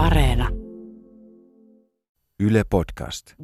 Areena. 0.00 0.48
Yle 2.40 2.64
Podcast. 2.64 3.34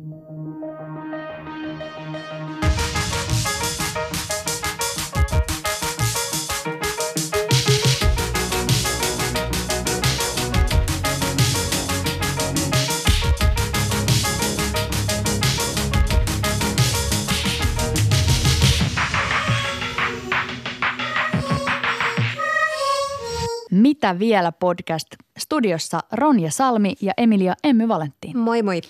Mitä 23.70 24.18
vielä 24.18 24.52
podcast 24.52 25.25
studiossa 25.38 26.00
Ronja 26.12 26.50
Salmi 26.50 26.94
ja 27.00 27.12
Emilia 27.16 27.54
Emmy 27.64 27.88
Valentin. 27.88 28.38
Moi 28.38 28.62
moi. 28.62 28.80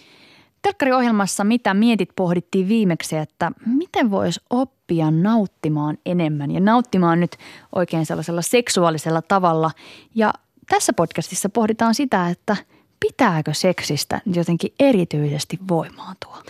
Telkkariohjelmassa 0.62 1.44
Mitä 1.44 1.74
mietit 1.74 2.08
pohdittiin 2.16 2.68
viimeksi, 2.68 3.16
että 3.16 3.52
miten 3.66 4.10
voisi 4.10 4.40
oppia 4.50 5.10
nauttimaan 5.10 5.98
enemmän 6.06 6.50
ja 6.50 6.60
nauttimaan 6.60 7.20
nyt 7.20 7.36
oikein 7.74 8.06
sellaisella 8.06 8.42
seksuaalisella 8.42 9.22
tavalla. 9.22 9.70
Ja 10.14 10.32
tässä 10.70 10.92
podcastissa 10.92 11.48
pohditaan 11.48 11.94
sitä, 11.94 12.28
että 12.28 12.56
pitääkö 13.00 13.54
seksistä 13.54 14.20
jotenkin 14.34 14.74
erityisesti 14.80 15.58
voimaantua. 15.68 16.42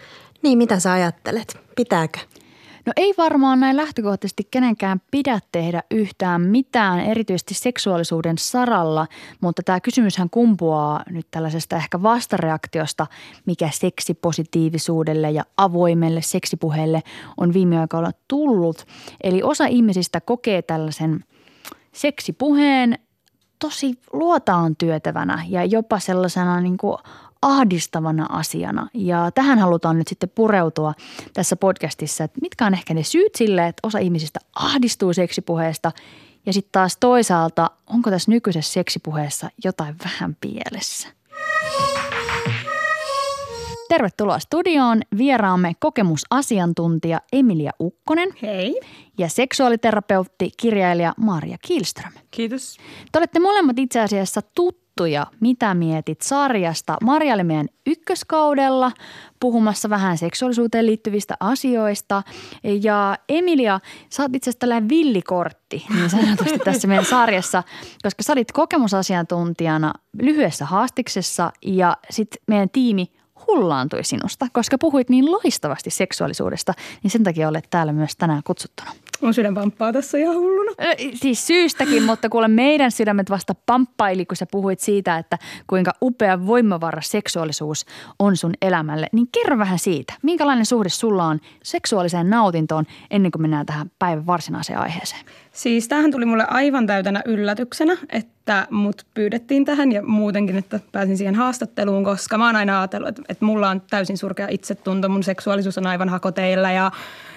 Niin, 0.42 0.58
mitä 0.58 0.80
sä 0.80 0.92
ajattelet? 0.92 1.58
Pitääkö? 1.76 2.18
No 2.86 2.92
ei 2.96 3.14
varmaan 3.18 3.60
näin 3.60 3.76
lähtökohtaisesti 3.76 4.48
kenenkään 4.50 5.00
pidä 5.10 5.40
tehdä 5.52 5.82
yhtään 5.90 6.42
mitään, 6.42 7.00
erityisesti 7.00 7.54
seksuaalisuuden 7.54 8.38
saralla, 8.38 9.06
mutta 9.40 9.62
tämä 9.62 9.80
kysymyshän 9.80 10.30
kumpuaa 10.30 11.02
nyt 11.10 11.26
tällaisesta 11.30 11.76
ehkä 11.76 12.02
vastareaktiosta, 12.02 13.06
mikä 13.46 13.68
seksipositiivisuudelle 13.72 15.30
ja 15.30 15.44
avoimelle 15.56 16.22
seksipuheelle 16.22 17.02
on 17.36 17.52
viime 17.52 17.80
aikoina 17.80 18.10
tullut. 18.28 18.86
Eli 19.22 19.42
osa 19.42 19.66
ihmisistä 19.66 20.20
kokee 20.20 20.62
tällaisen 20.62 21.24
seksipuheen 21.92 22.98
tosi 23.58 23.98
luotaan 24.12 24.76
työtävänä 24.76 25.44
ja 25.48 25.64
jopa 25.64 25.98
sellaisena 25.98 26.60
niin 26.60 26.76
kuin 26.76 26.98
ahdistavana 27.46 28.26
asiana. 28.30 28.88
Ja 28.94 29.30
tähän 29.34 29.58
halutaan 29.58 29.98
nyt 29.98 30.08
sitten 30.08 30.30
pureutua 30.34 30.94
tässä 31.34 31.56
podcastissa, 31.56 32.24
että 32.24 32.40
mitkä 32.42 32.66
on 32.66 32.74
ehkä 32.74 32.94
ne 32.94 33.02
syyt 33.02 33.34
sille, 33.34 33.66
että 33.66 33.80
osa 33.86 33.98
ihmisistä 33.98 34.40
ahdistuu 34.54 35.12
seksipuheesta 35.12 35.92
ja 36.46 36.52
sitten 36.52 36.72
taas 36.72 36.96
toisaalta, 36.96 37.70
onko 37.86 38.10
tässä 38.10 38.30
nykyisessä 38.30 38.72
seksipuheessa 38.72 39.50
jotain 39.64 39.96
vähän 40.04 40.36
pielessä? 40.40 41.08
Tervetuloa 43.88 44.38
studioon 44.38 45.02
vieraamme 45.18 45.72
kokemusasiantuntija 45.80 47.20
Emilia 47.32 47.70
Ukkonen. 47.80 48.28
Hei. 48.42 48.80
Ja 49.18 49.28
seksuaaliterapeutti, 49.28 50.50
kirjailija 50.56 51.14
Maria 51.16 51.56
Kilström. 51.66 52.12
Kiitos. 52.30 52.76
Te 53.12 53.18
olette 53.18 53.40
molemmat 53.40 53.78
itse 53.78 54.00
asiassa 54.00 54.42
tuttuja 54.96 55.26
Mitä 55.40 55.74
mietit 55.74 56.22
sarjasta. 56.22 56.96
Marja 57.02 57.34
oli 57.34 57.44
meidän 57.44 57.68
ykköskaudella 57.86 58.92
puhumassa 59.40 59.90
vähän 59.90 60.18
seksuaalisuuteen 60.18 60.86
liittyvistä 60.86 61.36
asioista. 61.40 62.22
Ja 62.82 63.18
Emilia, 63.28 63.80
sä 64.10 64.22
oot 64.22 64.34
itse 64.34 64.50
asiassa 64.50 64.58
tällainen 64.58 64.88
villikortti 64.88 65.86
niin 65.94 66.10
sanotusti 66.10 66.58
tässä 66.64 66.88
meidän 66.88 67.04
sarjassa, 67.04 67.62
koska 68.02 68.22
sä 68.22 68.32
olit 68.32 68.52
kokemusasiantuntijana 68.52 69.92
lyhyessä 70.22 70.64
haastiksessa 70.64 71.52
ja 71.66 71.96
sitten 72.10 72.42
meidän 72.46 72.70
tiimi 72.70 73.06
hullaantui 73.46 74.04
sinusta, 74.04 74.46
koska 74.52 74.78
puhuit 74.78 75.08
niin 75.08 75.32
loistavasti 75.32 75.90
seksuaalisuudesta, 75.90 76.72
niin 77.02 77.10
sen 77.10 77.24
takia 77.24 77.48
olet 77.48 77.66
täällä 77.70 77.92
myös 77.92 78.16
tänään 78.16 78.42
kutsuttuna. 78.44 78.90
Mun 79.20 79.34
sydän 79.34 79.54
pamppaa 79.54 79.92
tässä 79.92 80.18
ihan 80.18 80.36
hulluna. 80.36 80.72
Siis 81.14 81.46
syystäkin, 81.46 82.02
mutta 82.02 82.28
kuule 82.28 82.48
meidän 82.48 82.90
sydämet 82.90 83.30
vasta 83.30 83.54
pamppaili, 83.66 84.26
kun 84.26 84.36
sä 84.36 84.46
puhuit 84.50 84.80
siitä, 84.80 85.18
että 85.18 85.38
kuinka 85.66 85.92
upea 86.02 86.46
voimavara 86.46 87.02
seksuaalisuus 87.02 87.86
on 88.18 88.36
sun 88.36 88.52
elämälle. 88.62 89.06
Niin 89.12 89.28
kerro 89.32 89.58
vähän 89.58 89.78
siitä, 89.78 90.14
minkälainen 90.22 90.66
suhde 90.66 90.88
sulla 90.88 91.24
on 91.24 91.40
seksuaaliseen 91.62 92.30
nautintoon 92.30 92.84
ennen 93.10 93.30
kuin 93.32 93.42
mennään 93.42 93.66
tähän 93.66 93.90
päivän 93.98 94.26
varsinaiseen 94.26 94.78
aiheeseen. 94.78 95.24
Siis 95.52 95.88
tämähän 95.88 96.10
tuli 96.10 96.24
mulle 96.24 96.44
aivan 96.48 96.86
täytänä 96.86 97.22
yllätyksenä, 97.24 97.96
että 98.10 98.66
mut 98.70 99.06
pyydettiin 99.14 99.64
tähän 99.64 99.92
ja 99.92 100.02
muutenkin, 100.02 100.56
että 100.56 100.80
pääsin 100.92 101.16
siihen 101.16 101.34
haastatteluun, 101.34 102.04
koska 102.04 102.38
mä 102.38 102.46
oon 102.46 102.56
aina 102.56 102.80
ajatellut, 102.80 103.08
että, 103.08 103.22
että 103.28 103.44
mulla 103.44 103.70
on 103.70 103.82
täysin 103.90 104.18
surkea 104.18 104.46
itsetunto, 104.50 105.08
mun 105.08 105.22
seksuaalisuus 105.22 105.78
on 105.78 105.86
aivan 105.86 106.08
hakoteilla 106.08 106.70
ja 106.70 106.90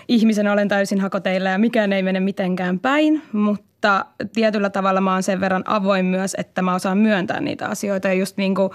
ihmisenä 0.10 0.54
olen 0.54 0.68
täysin 0.68 1.02
hakoteilla 1.02 1.50
ja 1.50 1.58
mikään 1.58 1.94
ei 1.94 2.04
mene 2.04 2.20
mitenkään 2.20 2.80
päin, 2.80 3.22
mutta 3.32 4.06
tietyllä 4.34 4.70
tavalla 4.70 5.02
mä 5.02 5.14
oon 5.14 5.24
sen 5.24 5.42
verran 5.42 5.64
avoin 5.66 6.06
myös, 6.06 6.36
että 6.40 6.62
mä 6.62 6.76
osaan 6.76 6.98
myöntää 6.98 7.42
niitä 7.42 7.68
asioita 7.68 8.08
ja 8.08 8.14
just 8.14 8.38
niin 8.38 8.56
kuin 8.56 8.70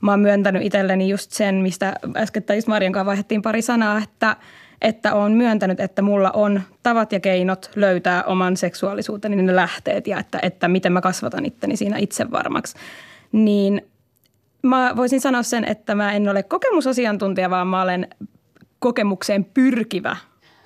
mä 0.00 0.10
oon 0.10 0.20
myöntänyt 0.20 0.62
itselleni 0.62 1.08
just 1.08 1.30
sen, 1.32 1.54
mistä 1.54 1.94
äskettäin 2.16 2.62
Marjan 2.66 2.92
kanssa 2.92 3.06
vaihdettiin 3.06 3.42
pari 3.42 3.62
sanaa, 3.62 4.02
että 4.02 4.36
että 4.82 5.14
olen 5.14 5.32
myöntänyt, 5.32 5.80
että 5.80 6.02
mulla 6.02 6.30
on 6.30 6.60
tavat 6.82 7.12
ja 7.12 7.20
keinot 7.20 7.70
löytää 7.76 8.22
oman 8.22 8.56
seksuaalisuuteni 8.56 9.42
ne 9.42 9.56
lähteet 9.56 10.06
ja 10.06 10.18
että, 10.18 10.38
että 10.42 10.68
miten 10.68 10.92
mä 10.92 11.00
kasvatan 11.00 11.46
itteni 11.46 11.76
siinä 11.76 11.98
itsevarmaksi. 11.98 12.76
Niin 13.32 13.82
mä 14.62 14.92
voisin 14.96 15.20
sanoa 15.20 15.42
sen, 15.42 15.64
että 15.64 15.94
mä 15.94 16.12
en 16.12 16.28
ole 16.28 16.42
kokemusasiantuntija, 16.42 17.50
vaan 17.50 17.66
mä 17.66 17.82
olen 17.82 18.08
kokemukseen 18.78 19.44
pyrkivä 19.44 20.16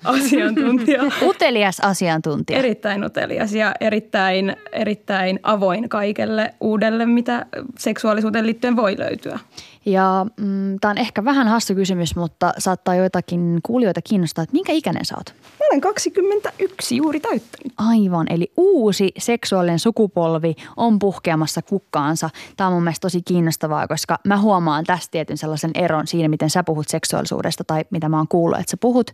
asiantuntija. 0.03 1.03
Utelias 1.29 1.79
asiantuntija. 1.79 2.59
Erittäin 2.59 3.05
utelias 3.05 3.53
ja 3.53 3.73
erittäin, 3.79 4.55
erittäin 4.71 5.39
avoin 5.43 5.89
kaikelle 5.89 6.53
uudelle, 6.61 7.05
mitä 7.05 7.45
seksuaalisuuteen 7.79 8.45
liittyen 8.45 8.75
voi 8.75 8.95
löytyä. 8.97 9.39
Ja 9.85 10.25
mm, 10.37 10.77
tämä 10.81 10.89
on 10.89 10.97
ehkä 10.97 11.25
vähän 11.25 11.47
hassu 11.47 11.75
kysymys, 11.75 12.15
mutta 12.15 12.53
saattaa 12.57 12.95
joitakin 12.95 13.59
kuulijoita 13.63 14.01
kiinnostaa, 14.01 14.43
että 14.43 14.53
minkä 14.53 14.73
ikäinen 14.73 15.05
sä 15.05 15.15
oot? 15.17 15.35
Mä 15.59 15.65
olen 15.67 15.81
21 15.81 16.97
juuri 16.97 17.19
täyttänyt. 17.19 17.73
Aivan, 17.77 18.25
eli 18.29 18.51
uusi 18.57 19.11
seksuaalinen 19.17 19.79
sukupolvi 19.79 20.55
on 20.77 20.99
puhkeamassa 20.99 21.61
kukkaansa. 21.61 22.29
Tämä 22.57 22.67
on 22.67 22.73
mun 22.73 22.83
mielestä 22.83 23.01
tosi 23.01 23.21
kiinnostavaa, 23.21 23.87
koska 23.87 24.17
mä 24.27 24.37
huomaan 24.37 24.83
tästä 24.83 25.11
tietyn 25.11 25.37
sellaisen 25.37 25.71
eron 25.75 26.07
siinä, 26.07 26.27
miten 26.27 26.49
sä 26.49 26.63
puhut 26.63 26.87
seksuaalisuudesta 26.87 27.63
tai 27.63 27.85
mitä 27.89 28.09
mä 28.09 28.17
oon 28.17 28.27
kuullut, 28.27 28.59
että 28.59 28.71
sä 28.71 28.77
puhut. 28.77 29.11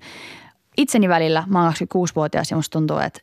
Itseni 0.78 1.10
välillä, 1.10 1.44
mä 1.48 1.64
oon 1.64 1.74
26-vuotias 1.74 2.52
ja 2.52 2.58
musta 2.58 2.80
tuntuu, 2.80 2.98
että 2.98 3.22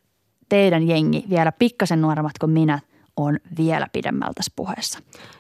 teidän 0.48 0.88
jengi 0.88 1.24
vielä 1.30 1.52
pikkasen 1.52 2.00
nuoremmat 2.00 2.38
kuin 2.38 2.50
minä 2.50 2.78
on 3.16 3.38
vielä 3.56 3.86
pidemmältä 3.92 4.32
tässä 4.34 4.52
puheessa. 4.56 4.98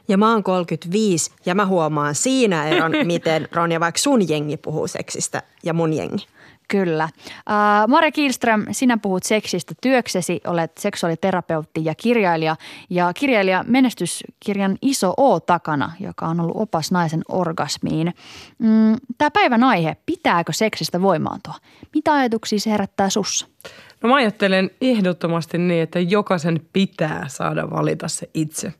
Ja 0.08 0.18
mä 0.18 0.32
oon 0.32 0.42
35 0.42 1.30
ja 1.46 1.54
mä 1.54 1.66
huomaan 1.66 2.14
siinä 2.14 2.68
eron, 2.68 2.92
miten 3.04 3.48
Ronja 3.52 3.80
vaikka 3.80 3.98
sun 3.98 4.28
jengi 4.28 4.56
puhuu 4.56 4.88
seksistä 4.88 5.42
ja 5.62 5.74
mun 5.74 5.92
jengi. 5.92 6.26
Kyllä. 6.68 7.04
Äh, 7.04 7.88
Mare 7.88 8.12
Kielström, 8.12 8.64
sinä 8.70 8.98
puhut 8.98 9.22
seksistä 9.22 9.74
työksesi, 9.82 10.40
olet 10.46 10.72
seksuaaliterapeutti 10.78 11.84
ja 11.84 11.94
kirjailija. 11.94 12.56
Ja 12.90 13.12
kirjailija 13.12 13.64
menestyskirjan 13.68 14.78
Iso 14.82 15.14
O 15.16 15.40
takana, 15.40 15.92
joka 16.00 16.26
on 16.26 16.40
ollut 16.40 16.56
opas 16.56 16.92
naisen 16.92 17.22
orgasmiin. 17.28 18.14
Mm, 18.58 18.96
Tämä 19.18 19.30
päivän 19.30 19.64
aihe, 19.64 19.96
pitääkö 20.06 20.52
seksistä 20.52 21.02
voimaantua? 21.02 21.54
Mitä 21.94 22.12
ajatuksia 22.12 22.58
se 22.58 22.70
herättää 22.70 23.10
sussa? 23.10 23.46
No 24.02 24.08
mä 24.08 24.14
ajattelen 24.14 24.70
ehdottomasti 24.80 25.58
niin, 25.58 25.82
että 25.82 26.00
jokaisen 26.00 26.60
pitää 26.72 27.24
saada 27.28 27.70
valita 27.70 28.08
se 28.08 28.30
itse, 28.34 28.72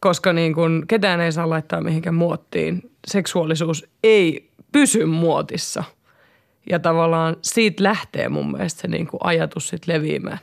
koska 0.00 0.32
niin 0.32 0.54
kun 0.54 0.84
ketään 0.88 1.20
ei 1.20 1.32
saa 1.32 1.50
laittaa 1.50 1.80
mihinkään 1.80 2.14
muottiin. 2.14 2.90
Seksuaalisuus 3.06 3.86
ei 4.04 4.50
pysy 4.72 5.04
muotissa 5.04 5.84
ja 6.70 6.78
tavallaan 6.78 7.36
siitä 7.42 7.82
lähtee 7.82 8.28
mun 8.28 8.52
mielestä 8.52 8.80
se 8.80 8.88
niin 8.88 9.06
kuin 9.06 9.20
ajatus 9.24 9.68
sitten 9.68 9.94
leviämään. 9.94 10.38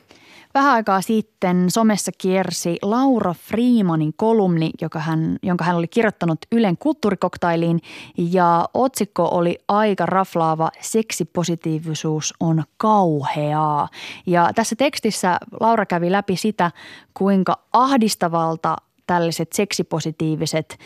Vähän 0.53 0.73
aikaa 0.73 1.01
sitten 1.01 1.71
somessa 1.71 2.11
kiersi 2.17 2.77
Laura 2.81 3.33
Freemanin 3.33 4.13
kolumni, 4.15 4.69
joka 4.81 4.99
hän, 4.99 5.37
jonka 5.43 5.65
hän 5.65 5.75
oli 5.75 5.87
kirjoittanut 5.87 6.39
Ylen 6.51 6.77
kulttuurikoktailiin 6.77 7.79
ja 8.17 8.65
otsikko 8.73 9.29
oli 9.31 9.59
aika 9.67 10.05
raflaava 10.05 10.69
seksipositiivisuus 10.81 12.33
on 12.39 12.63
kauheaa. 12.77 13.89
Ja 14.25 14.49
tässä 14.55 14.75
tekstissä 14.75 15.37
Laura 15.59 15.85
kävi 15.85 16.11
läpi 16.11 16.35
sitä, 16.35 16.71
kuinka 17.13 17.59
ahdistavalta 17.73 18.75
tällaiset 19.07 19.53
seksipositiiviset 19.53 20.79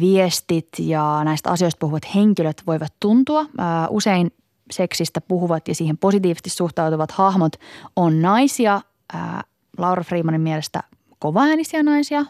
viestit 0.00 0.68
ja 0.78 1.20
näistä 1.24 1.50
asioista 1.50 1.78
puhuvat 1.78 2.14
henkilöt 2.14 2.62
voivat 2.66 2.92
tuntua. 3.00 3.46
Usein 3.90 4.30
seksistä 4.70 5.20
puhuvat 5.20 5.68
ja 5.68 5.74
siihen 5.74 5.98
positiivisesti 5.98 6.50
suhtautuvat 6.50 7.10
hahmot 7.10 7.52
on 7.96 8.22
naisia. 8.22 8.80
Ää, 9.12 9.42
Laura 9.78 10.02
Freemanin 10.02 10.40
mielestä 10.40 10.82
kovaäänisiä 11.18 11.82
naisia, 11.82 12.24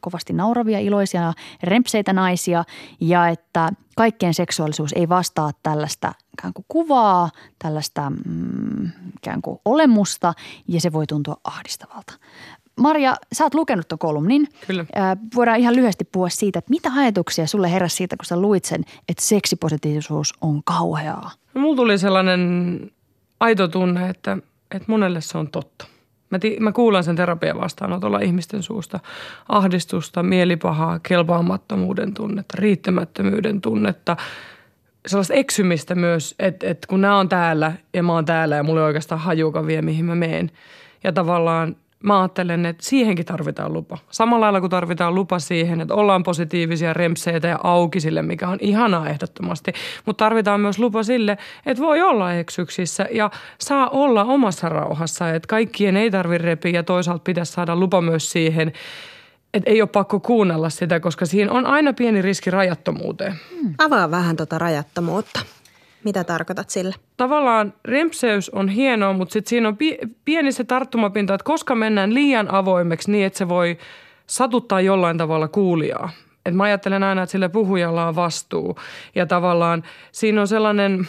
kovasti 0.00 0.32
nauravia, 0.32 0.78
iloisia, 0.78 1.32
rempseitä 1.62 2.12
naisia 2.12 2.64
ja 3.00 3.28
että 3.28 3.70
kaikkien 3.96 4.34
seksuaalisuus 4.34 4.92
ei 4.92 5.08
vastaa 5.08 5.50
tällaista 5.62 6.12
ikään 6.32 6.54
kuin 6.54 6.64
kuvaa, 6.68 7.30
tällaista 7.58 8.10
mm, 8.10 8.90
ikään 9.16 9.42
kuin 9.42 9.58
olemusta 9.64 10.34
ja 10.68 10.80
se 10.80 10.92
voi 10.92 11.06
tuntua 11.06 11.36
ahdistavalta. 11.44 12.12
Marja, 12.78 13.16
sä 13.32 13.44
oot 13.44 13.54
lukenut 13.54 13.88
tuon 13.88 13.98
kolumnin. 13.98 14.48
Kyllä. 14.66 14.84
voidaan 15.34 15.58
ihan 15.58 15.76
lyhyesti 15.76 16.04
puhua 16.04 16.28
siitä, 16.28 16.58
että 16.58 16.70
mitä 16.70 16.90
ajatuksia 16.96 17.46
sulle 17.46 17.72
heräsi 17.72 17.96
siitä, 17.96 18.16
kun 18.16 18.24
sä 18.24 18.40
luit 18.40 18.64
sen, 18.64 18.84
että 19.08 19.22
seksipositiivisuus 19.24 20.34
on 20.40 20.64
kauheaa? 20.64 21.30
No, 21.54 21.60
mulla 21.60 21.76
tuli 21.76 21.98
sellainen 21.98 22.80
aito 23.40 23.68
tunne, 23.68 24.08
että, 24.08 24.38
että 24.70 24.84
monelle 24.88 25.20
se 25.20 25.38
on 25.38 25.48
totta. 25.48 25.86
Mä, 26.30 26.38
ti- 26.38 26.56
mä 26.60 26.72
kuulen 26.72 27.04
sen 27.04 27.16
terapian 27.16 27.60
vastaanotolla 27.60 28.18
ihmisten 28.18 28.62
suusta 28.62 29.00
ahdistusta, 29.48 30.22
mielipahaa, 30.22 30.98
kelpaamattomuuden 30.98 32.14
tunnetta, 32.14 32.54
riittämättömyyden 32.58 33.60
tunnetta, 33.60 34.16
sellaista 35.06 35.34
eksymistä 35.34 35.94
myös, 35.94 36.34
että, 36.38 36.66
että 36.70 36.86
kun 36.86 37.00
nämä 37.00 37.18
on 37.18 37.28
täällä 37.28 37.72
ja 37.94 38.02
mä 38.02 38.12
oon 38.12 38.24
täällä 38.24 38.56
ja 38.56 38.62
mulla 38.62 38.80
ei 38.80 38.86
oikeastaan 38.86 39.20
hajuka 39.20 39.66
vie, 39.66 39.82
mihin 39.82 40.04
mä 40.04 40.14
meen. 40.14 40.50
Ja 41.04 41.12
tavallaan 41.12 41.76
mä 42.02 42.20
ajattelen, 42.20 42.66
että 42.66 42.84
siihenkin 42.84 43.26
tarvitaan 43.26 43.72
lupa. 43.72 43.98
Samalla 44.10 44.44
lailla 44.44 44.60
kuin 44.60 44.70
tarvitaan 44.70 45.14
lupa 45.14 45.38
siihen, 45.38 45.80
että 45.80 45.94
ollaan 45.94 46.22
positiivisia 46.22 46.92
rempseitä 46.92 47.48
ja 47.48 47.58
auki 47.62 48.00
sille, 48.00 48.22
mikä 48.22 48.48
on 48.48 48.58
ihanaa 48.60 49.08
ehdottomasti. 49.08 49.72
Mutta 50.06 50.24
tarvitaan 50.24 50.60
myös 50.60 50.78
lupa 50.78 51.02
sille, 51.02 51.38
että 51.66 51.82
voi 51.82 52.02
olla 52.02 52.34
eksyksissä 52.34 53.06
ja 53.12 53.30
saa 53.60 53.88
olla 53.88 54.24
omassa 54.24 54.68
rauhassa. 54.68 55.30
Että 55.30 55.46
kaikkien 55.46 55.96
ei 55.96 56.10
tarvitse 56.10 56.44
repiä 56.44 56.72
ja 56.72 56.82
toisaalta 56.82 57.24
pitäisi 57.24 57.52
saada 57.52 57.76
lupa 57.76 58.00
myös 58.00 58.32
siihen, 58.32 58.72
että 59.54 59.70
ei 59.70 59.82
ole 59.82 59.88
pakko 59.92 60.20
kuunnella 60.20 60.70
sitä, 60.70 61.00
koska 61.00 61.26
siinä 61.26 61.52
on 61.52 61.66
aina 61.66 61.92
pieni 61.92 62.22
riski 62.22 62.50
rajattomuuteen. 62.50 63.34
Hmm. 63.60 63.74
Avaa 63.78 64.10
vähän 64.10 64.36
tuota 64.36 64.58
rajattomuutta. 64.58 65.40
Mitä 66.04 66.24
tarkoitat 66.24 66.70
sillä? 66.70 66.94
Tavallaan 67.16 67.74
rempseys 67.84 68.50
on 68.50 68.68
hienoa, 68.68 69.12
mutta 69.12 69.32
sitten 69.32 69.50
siinä 69.50 69.68
on 69.68 69.76
pieni 70.24 70.52
se 70.52 70.64
tarttumapinta, 70.64 71.34
että 71.34 71.44
koska 71.44 71.74
mennään 71.74 72.14
liian 72.14 72.54
avoimeksi 72.54 73.10
niin, 73.10 73.26
että 73.26 73.38
se 73.38 73.48
voi 73.48 73.78
satuttaa 74.26 74.80
jollain 74.80 75.18
tavalla 75.18 75.48
kuulijaa. 75.48 76.10
Et 76.46 76.54
mä 76.54 76.64
ajattelen 76.64 77.02
aina, 77.02 77.22
että 77.22 77.30
sille 77.30 77.48
puhujalla 77.48 78.08
on 78.08 78.16
vastuu. 78.16 78.76
Ja 79.14 79.26
tavallaan 79.26 79.82
siinä 80.12 80.40
on 80.40 80.48
sellainen 80.48 81.08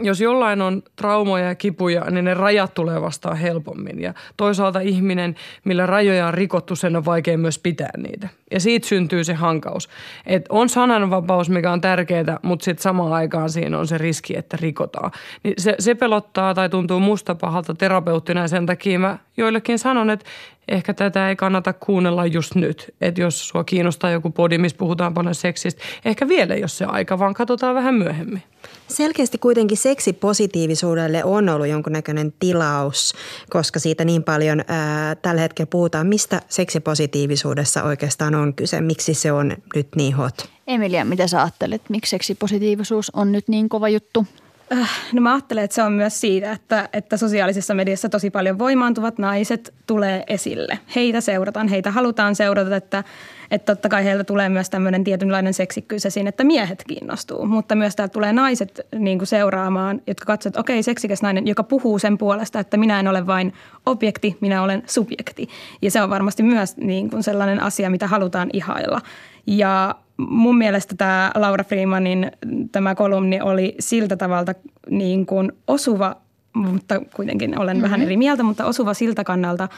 jos 0.00 0.20
jollain 0.20 0.62
on 0.62 0.82
traumoja 0.96 1.44
ja 1.44 1.54
kipuja, 1.54 2.10
niin 2.10 2.24
ne 2.24 2.34
rajat 2.34 2.74
tulee 2.74 3.00
vastaan 3.00 3.36
helpommin. 3.36 4.02
Ja 4.02 4.14
toisaalta 4.36 4.80
ihminen, 4.80 5.34
millä 5.64 5.86
rajoja 5.86 6.26
on 6.26 6.34
rikottu, 6.34 6.76
sen 6.76 6.96
on 6.96 7.04
vaikea 7.04 7.38
myös 7.38 7.58
pitää 7.58 7.90
niitä. 7.96 8.28
Ja 8.50 8.60
siitä 8.60 8.88
syntyy 8.88 9.24
se 9.24 9.34
hankaus. 9.34 9.88
Et 10.26 10.46
on 10.48 10.68
sananvapaus, 10.68 11.50
mikä 11.50 11.72
on 11.72 11.80
tärkeää, 11.80 12.38
mutta 12.42 12.64
sitten 12.64 12.82
samaan 12.82 13.12
aikaan 13.12 13.50
siinä 13.50 13.78
on 13.78 13.86
se 13.86 13.98
riski, 13.98 14.38
että 14.38 14.56
rikotaan. 14.60 15.10
Niin 15.42 15.54
se, 15.58 15.74
se 15.78 15.94
pelottaa 15.94 16.54
tai 16.54 16.68
tuntuu 16.68 17.00
musta 17.00 17.34
pahalta 17.34 17.74
terapeuttina 17.74 18.40
ja 18.40 18.48
sen 18.48 18.66
takia 18.66 18.98
mä 18.98 19.18
joillekin 19.36 19.78
sanon, 19.78 20.10
että 20.10 20.26
ehkä 20.72 20.94
tätä 20.94 21.28
ei 21.28 21.36
kannata 21.36 21.72
kuunnella 21.72 22.26
just 22.26 22.54
nyt. 22.54 22.94
Että 23.00 23.20
jos 23.20 23.48
sua 23.48 23.64
kiinnostaa 23.64 24.10
joku 24.10 24.30
podi, 24.30 24.58
missä 24.58 24.78
puhutaan 24.78 25.14
paljon 25.14 25.34
seksistä, 25.34 25.82
ehkä 26.04 26.28
vielä 26.28 26.54
jos 26.54 26.78
se 26.78 26.84
aika, 26.84 27.18
vaan 27.18 27.34
katsotaan 27.34 27.74
vähän 27.74 27.94
myöhemmin. 27.94 28.42
Selkeästi 28.88 29.38
kuitenkin 29.38 29.76
seksipositiivisuudelle 29.76 31.24
on 31.24 31.48
ollut 31.48 31.66
jonkunnäköinen 31.66 32.32
tilaus, 32.38 33.14
koska 33.50 33.78
siitä 33.78 34.04
niin 34.04 34.24
paljon 34.24 34.64
ää, 34.68 35.14
tällä 35.14 35.40
hetkellä 35.40 35.68
puhutaan. 35.70 36.06
Mistä 36.06 36.42
seksipositiivisuudessa 36.48 37.82
oikeastaan 37.82 38.34
on 38.34 38.54
kyse? 38.54 38.80
Miksi 38.80 39.14
se 39.14 39.32
on 39.32 39.56
nyt 39.74 39.88
niin 39.96 40.14
hot? 40.14 40.48
Emilia, 40.66 41.04
mitä 41.04 41.26
sä 41.26 41.42
ajattelet? 41.42 41.82
Miksi 41.88 42.10
seksipositiivisuus 42.10 43.10
on 43.10 43.32
nyt 43.32 43.48
niin 43.48 43.68
kova 43.68 43.88
juttu? 43.88 44.26
Äh, 44.72 44.90
no 45.12 45.20
mä 45.20 45.32
ajattelen, 45.32 45.64
että 45.64 45.74
se 45.74 45.82
on 45.82 45.92
myös 45.92 46.20
siitä, 46.20 46.52
että, 46.52 46.88
että 46.92 47.16
sosiaalisessa 47.16 47.74
mediassa 47.74 48.08
tosi 48.08 48.30
paljon 48.30 48.58
voimaantuvat 48.58 49.18
naiset 49.18 49.74
tulee 49.86 50.24
esille. 50.26 50.78
Heitä 50.96 51.20
seurataan, 51.20 51.68
heitä 51.68 51.90
halutaan 51.90 52.34
seurata, 52.34 52.76
että, 52.76 53.04
että 53.50 53.74
totta 53.74 53.88
kai 53.88 54.04
heiltä 54.04 54.24
tulee 54.24 54.48
myös 54.48 54.70
tämmöinen 54.70 55.04
tietynlainen 55.04 55.54
seksikkyys 55.54 56.06
esiin, 56.06 56.26
että 56.26 56.44
miehet 56.44 56.84
kiinnostuu. 56.88 57.46
Mutta 57.46 57.74
myös 57.74 57.96
täältä 57.96 58.12
tulee 58.12 58.32
naiset 58.32 58.80
niin 58.98 59.18
kuin 59.18 59.28
seuraamaan, 59.28 60.02
jotka 60.06 60.26
katsovat, 60.26 60.52
että 60.52 60.60
okei, 60.60 60.82
seksikäs 60.82 61.22
nainen, 61.22 61.46
joka 61.46 61.62
puhuu 61.62 61.98
sen 61.98 62.18
puolesta, 62.18 62.60
että 62.60 62.76
minä 62.76 63.00
en 63.00 63.08
ole 63.08 63.26
vain 63.26 63.52
objekti, 63.86 64.36
minä 64.40 64.62
olen 64.62 64.82
subjekti. 64.86 65.48
Ja 65.82 65.90
se 65.90 66.02
on 66.02 66.10
varmasti 66.10 66.42
myös 66.42 66.76
niin 66.76 67.10
kuin 67.10 67.22
sellainen 67.22 67.62
asia, 67.62 67.90
mitä 67.90 68.06
halutaan 68.06 68.50
ihailla. 68.52 69.00
Ja 69.46 69.94
mun 70.28 70.58
mielestä 70.58 70.94
tämä 70.96 71.32
Laura 71.34 71.64
Freemanin 71.64 72.32
tämä 72.72 72.94
kolumni 72.94 73.40
oli 73.40 73.74
siltä 73.80 74.16
tavalla 74.16 74.54
niin 74.90 75.26
kuin 75.26 75.52
osuva, 75.66 76.16
mutta 76.52 77.00
kuitenkin 77.16 77.58
olen 77.58 77.76
mm-hmm. 77.76 77.82
vähän 77.82 78.02
eri 78.02 78.16
mieltä, 78.16 78.42
mutta 78.42 78.64
osuva 78.64 78.94
siltä 78.94 79.24
kannalta, 79.24 79.68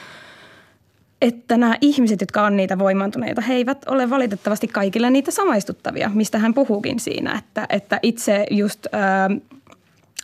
että 1.23 1.57
nämä 1.57 1.77
ihmiset, 1.81 2.21
jotka 2.21 2.43
on 2.43 2.57
niitä 2.57 2.79
voimaantuneita, 2.79 3.41
he 3.41 3.55
eivät 3.55 3.85
ole 3.89 4.11
valitettavasti 4.11 4.69
kaikille 4.69 5.11
niitä 5.11 5.31
samaistuttavia, 5.31 6.11
mistä 6.15 6.39
hän 6.39 6.55
puhuukin 6.55 7.01
siinä, 7.01 7.39
että, 7.39 7.67
että 7.69 7.99
itse 8.03 8.47
just, 8.51 8.87
äh, 8.87 9.41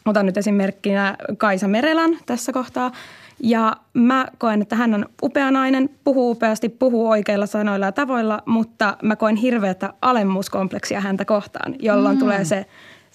otan 0.06 0.26
nyt 0.26 0.36
esimerkkinä 0.36 1.16
Kaisa 1.38 1.68
Merelän 1.68 2.18
tässä 2.26 2.52
kohtaa, 2.52 2.92
ja 3.42 3.76
mä 3.94 4.26
koen, 4.38 4.62
että 4.62 4.76
hän 4.76 4.94
on 4.94 5.06
upea 5.22 5.50
nainen, 5.50 5.90
puhuu 6.04 6.30
upeasti, 6.30 6.68
puhuu 6.68 7.08
oikeilla 7.08 7.46
sanoilla 7.46 7.86
ja 7.86 7.92
tavoilla, 7.92 8.42
mutta 8.46 8.96
mä 9.02 9.16
koen 9.16 9.36
hirveätä 9.36 9.92
alemmuuskompleksia 10.02 11.00
häntä 11.00 11.24
kohtaan, 11.24 11.74
jolloin 11.78 12.16
mm. 12.16 12.20
tulee 12.20 12.44
se 12.44 12.66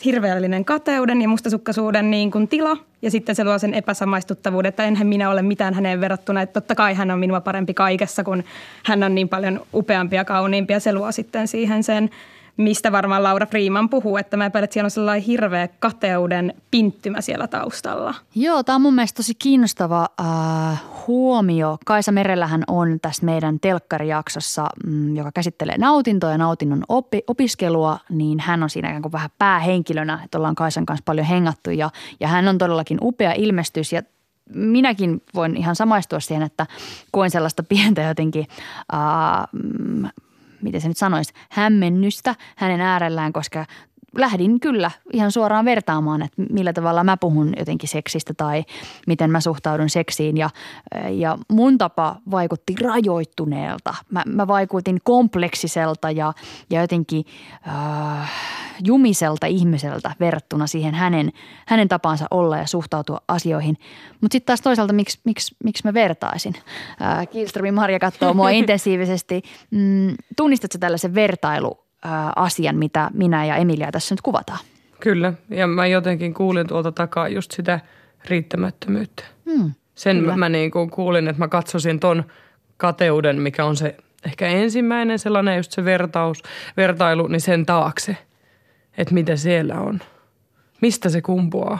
hirveällinen 0.05 0.65
kateuden 0.65 1.21
ja 1.21 1.27
mustasukkaisuuden 1.27 2.11
niin 2.11 2.31
kuin 2.31 2.47
tila. 2.47 2.77
Ja 3.01 3.11
sitten 3.11 3.35
se 3.35 3.43
luo 3.43 3.59
sen 3.59 3.73
epäsamaistuttavuuden, 3.73 4.69
että 4.69 4.85
enhän 4.85 5.07
minä 5.07 5.29
ole 5.29 5.41
mitään 5.41 5.73
häneen 5.73 6.01
verrattuna. 6.01 6.41
Että 6.41 6.61
totta 6.61 6.75
kai 6.75 6.93
hän 6.93 7.11
on 7.11 7.19
minua 7.19 7.41
parempi 7.41 7.73
kaikessa, 7.73 8.23
kun 8.23 8.43
hän 8.85 9.03
on 9.03 9.15
niin 9.15 9.29
paljon 9.29 9.61
upeampi 9.73 10.15
ja 10.15 10.25
kauniimpi. 10.25 10.73
Ja 10.73 10.79
se 10.79 10.93
luo 10.93 11.11
sitten 11.11 11.47
siihen 11.47 11.83
sen 11.83 12.09
mistä 12.57 12.91
varmaan 12.91 13.23
Laura 13.23 13.45
Freeman 13.45 13.89
puhuu, 13.89 14.17
että 14.17 14.37
mä 14.37 14.45
epäilen, 14.45 14.63
että 14.63 14.73
siellä 14.73 14.87
on 14.87 14.91
sellainen 14.91 15.23
hirveä 15.23 15.67
kateuden 15.67 16.53
pinttymä 16.71 17.21
siellä 17.21 17.47
taustalla. 17.47 18.15
Joo, 18.35 18.63
tämä 18.63 18.75
on 18.75 18.81
mun 18.81 18.95
mielestä 18.95 19.17
tosi 19.17 19.33
kiinnostava 19.35 20.09
äh, 20.19 20.83
huomio. 21.07 21.77
Kaisa 21.85 22.11
Merellähän 22.11 22.63
on 22.67 22.99
tässä 23.01 23.25
meidän 23.25 23.59
telkkarijaksossa, 23.59 24.65
mm, 24.85 25.15
joka 25.15 25.31
käsittelee 25.31 25.77
nautintoa 25.77 26.31
ja 26.31 26.37
nautinnon 26.37 26.83
opi- 26.89 27.23
opiskelua, 27.27 27.99
niin 28.09 28.39
hän 28.39 28.63
on 28.63 28.69
siinä 28.69 29.01
kuin 29.01 29.11
vähän 29.11 29.29
päähenkilönä, 29.37 30.19
että 30.25 30.37
ollaan 30.37 30.55
Kaisan 30.55 30.85
kanssa 30.85 31.03
paljon 31.05 31.27
hengattu 31.27 31.71
ja, 31.71 31.89
ja 32.19 32.27
hän 32.27 32.47
on 32.47 32.57
todellakin 32.57 32.97
upea 33.01 33.33
ilmestys 33.33 33.93
ja 33.93 34.01
minäkin 34.53 35.23
voin 35.35 35.57
ihan 35.57 35.75
samaistua 35.75 36.19
siihen, 36.19 36.43
että 36.43 36.65
koen 37.11 37.31
sellaista 37.31 37.63
pientä 37.63 38.01
jotenkin 38.01 38.47
äh, 38.93 38.99
miten 40.65 40.81
se 40.81 40.87
nyt 40.87 40.97
sanoisi, 40.97 41.33
hämmennystä 41.49 42.35
hänen 42.55 42.81
äärellään, 42.81 43.33
koska 43.33 43.65
lähdin 44.17 44.59
kyllä 44.59 44.91
ihan 45.13 45.31
suoraan 45.31 45.65
vertaamaan, 45.65 46.21
että 46.21 46.41
millä 46.49 46.73
tavalla 46.73 47.03
mä 47.03 47.17
puhun 47.17 47.53
jotenkin 47.59 47.89
seksistä 47.89 48.33
tai 48.37 48.63
miten 49.07 49.31
mä 49.31 49.39
suhtaudun 49.41 49.89
seksiin. 49.89 50.37
Ja, 50.37 50.49
ja 51.09 51.37
mun 51.51 51.77
tapa 51.77 52.15
vaikutti 52.31 52.75
rajoittuneelta. 52.81 53.95
Mä, 54.11 54.23
mä 54.25 54.47
vaikutin 54.47 54.99
kompleksiselta 55.03 56.11
ja, 56.11 56.33
ja 56.69 56.81
jotenkin 56.81 57.25
äh, 57.67 58.31
jumiselta 58.83 59.47
ihmiseltä 59.47 60.11
verrattuna 60.19 60.67
siihen 60.67 60.93
hänen, 60.93 61.31
hänen 61.67 61.87
tapansa 61.87 62.25
olla 62.31 62.57
ja 62.57 62.67
suhtautua 62.67 63.21
asioihin. 63.27 63.77
Mutta 64.21 64.35
sitten 64.35 64.45
taas 64.45 64.61
toisaalta, 64.61 64.93
miksi, 64.93 65.19
miksi, 65.23 65.55
miksi 65.63 65.83
mä 65.85 65.93
vertaisin? 65.93 66.55
Äh, 67.01 67.27
Kielströmin 67.27 67.73
Marja 67.73 67.99
katsoo 67.99 68.33
mua 68.33 68.49
intensiivisesti. 68.61 69.41
Mm, 69.71 70.15
tunnistatko 70.37 70.77
tällaisen 70.77 71.15
vertailu 71.15 71.84
asian, 72.35 72.75
mitä 72.75 73.09
minä 73.13 73.45
ja 73.45 73.55
Emilia 73.55 73.91
tässä 73.91 74.13
nyt 74.13 74.21
kuvataan. 74.21 74.59
Kyllä, 74.99 75.33
ja 75.49 75.67
mä 75.67 75.87
jotenkin 75.87 76.33
kuulin 76.33 76.67
tuolta 76.67 76.91
takaa 76.91 77.27
just 77.27 77.51
sitä 77.51 77.79
riittämättömyyttä. 78.25 79.23
Hmm, 79.49 79.71
Sen 79.95 80.19
kyllä. 80.19 80.37
mä 80.37 80.49
niin 80.49 80.71
kuin 80.71 80.89
kuulin, 80.89 81.27
että 81.27 81.39
mä 81.39 81.47
katsoisin 81.47 81.99
ton 81.99 82.23
kateuden, 82.77 83.41
mikä 83.41 83.65
on 83.65 83.75
se 83.75 83.95
ehkä 84.25 84.47
ensimmäinen 84.47 85.19
sellainen 85.19 85.57
just 85.57 85.71
se 85.71 85.85
vertaus, 85.85 86.43
vertailu, 86.77 87.27
niin 87.27 87.41
sen 87.41 87.65
taakse, 87.65 88.17
että 88.97 89.13
mitä 89.13 89.35
siellä 89.35 89.79
on. 89.79 89.99
Mistä 90.81 91.09
se 91.09 91.21
kumpuaa? 91.21 91.79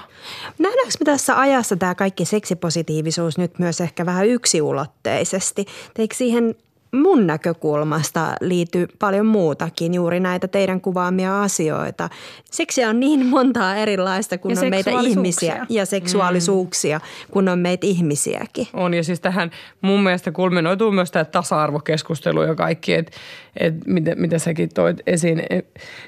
Nähdäänkö 0.60 0.94
me 1.00 1.05
tässä 1.05 1.39
ajassa 1.39 1.75
tämä 1.75 1.96
kaikki 1.96 2.25
seksipositiivisuus 2.25 3.38
nyt 3.38 3.60
myös 3.60 3.82
ehkä 3.82 4.05
vähän 4.05 4.27
yksiulotteisesti? 4.27 5.65
Eikö 5.98 6.15
siihen 6.15 6.55
mun 6.95 7.27
näkökulmasta 7.27 8.35
liittyy 8.41 8.87
paljon 8.99 9.25
muutakin, 9.25 9.93
juuri 9.93 10.19
näitä 10.19 10.47
teidän 10.47 10.81
kuvaamia 10.81 11.43
asioita. 11.43 12.09
Seksiä 12.51 12.89
on 12.89 12.99
niin 12.99 13.25
montaa 13.25 13.75
erilaista, 13.75 14.37
kun 14.37 14.51
Ja 14.51 14.61
on 14.61 14.69
meitä 14.69 14.91
ihmisiä 14.91 15.65
ja 15.69 15.85
seksuaalisuuksia, 15.85 16.97
mm. 16.97 17.31
kun 17.31 17.49
on 17.49 17.59
meitä 17.59 17.87
ihmisiäkin. 17.87 18.67
On 18.73 18.93
ja 18.93 19.03
siis 19.03 19.19
tähän 19.19 19.51
mun 19.81 20.03
mielestä 20.03 20.31
kulminoituu 20.31 20.91
myös 20.91 21.11
tämä 21.11 21.25
tasa-arvokeskustelu 21.25 22.43
ja 22.43 22.55
kaikki, 22.55 22.93
että 22.93 23.11
et 23.57 23.73
mitä, 23.85 24.15
mitä 24.15 24.39
säkin 24.39 24.69
toit 24.73 24.97
esiin 25.07 25.43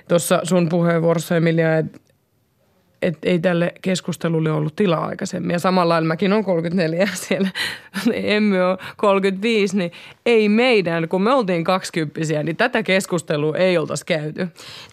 tuossa 0.08 0.40
sun 0.44 0.70
puheenvuorossa 0.70 1.38
Emilia, 1.38 1.78
että 1.78 2.00
et 3.02 3.18
ei 3.24 3.40
tälle 3.40 3.74
keskustelulle 3.82 4.52
ollut 4.52 4.76
tilaa 4.76 5.06
aikaisemmin. 5.06 5.52
Ja 5.52 5.60
samalla 5.60 5.94
lailla 5.94 6.08
mäkin 6.08 6.34
on 6.34 6.44
34 6.44 7.10
siellä, 7.28 7.50
emme 8.14 8.66
ole 8.66 8.78
35, 8.98 9.78
niin 9.78 9.92
ei 10.26 10.50
meidän, 10.50 11.10
kun 11.10 11.22
me 11.22 11.34
oltiin 11.34 11.64
kaksikymppisiä, 11.64 12.44
niin 12.44 12.56
tätä 12.56 12.84
keskustelua 12.84 13.58
ei 13.58 13.78
oltaisi 13.78 14.06
käyty. 14.06 14.48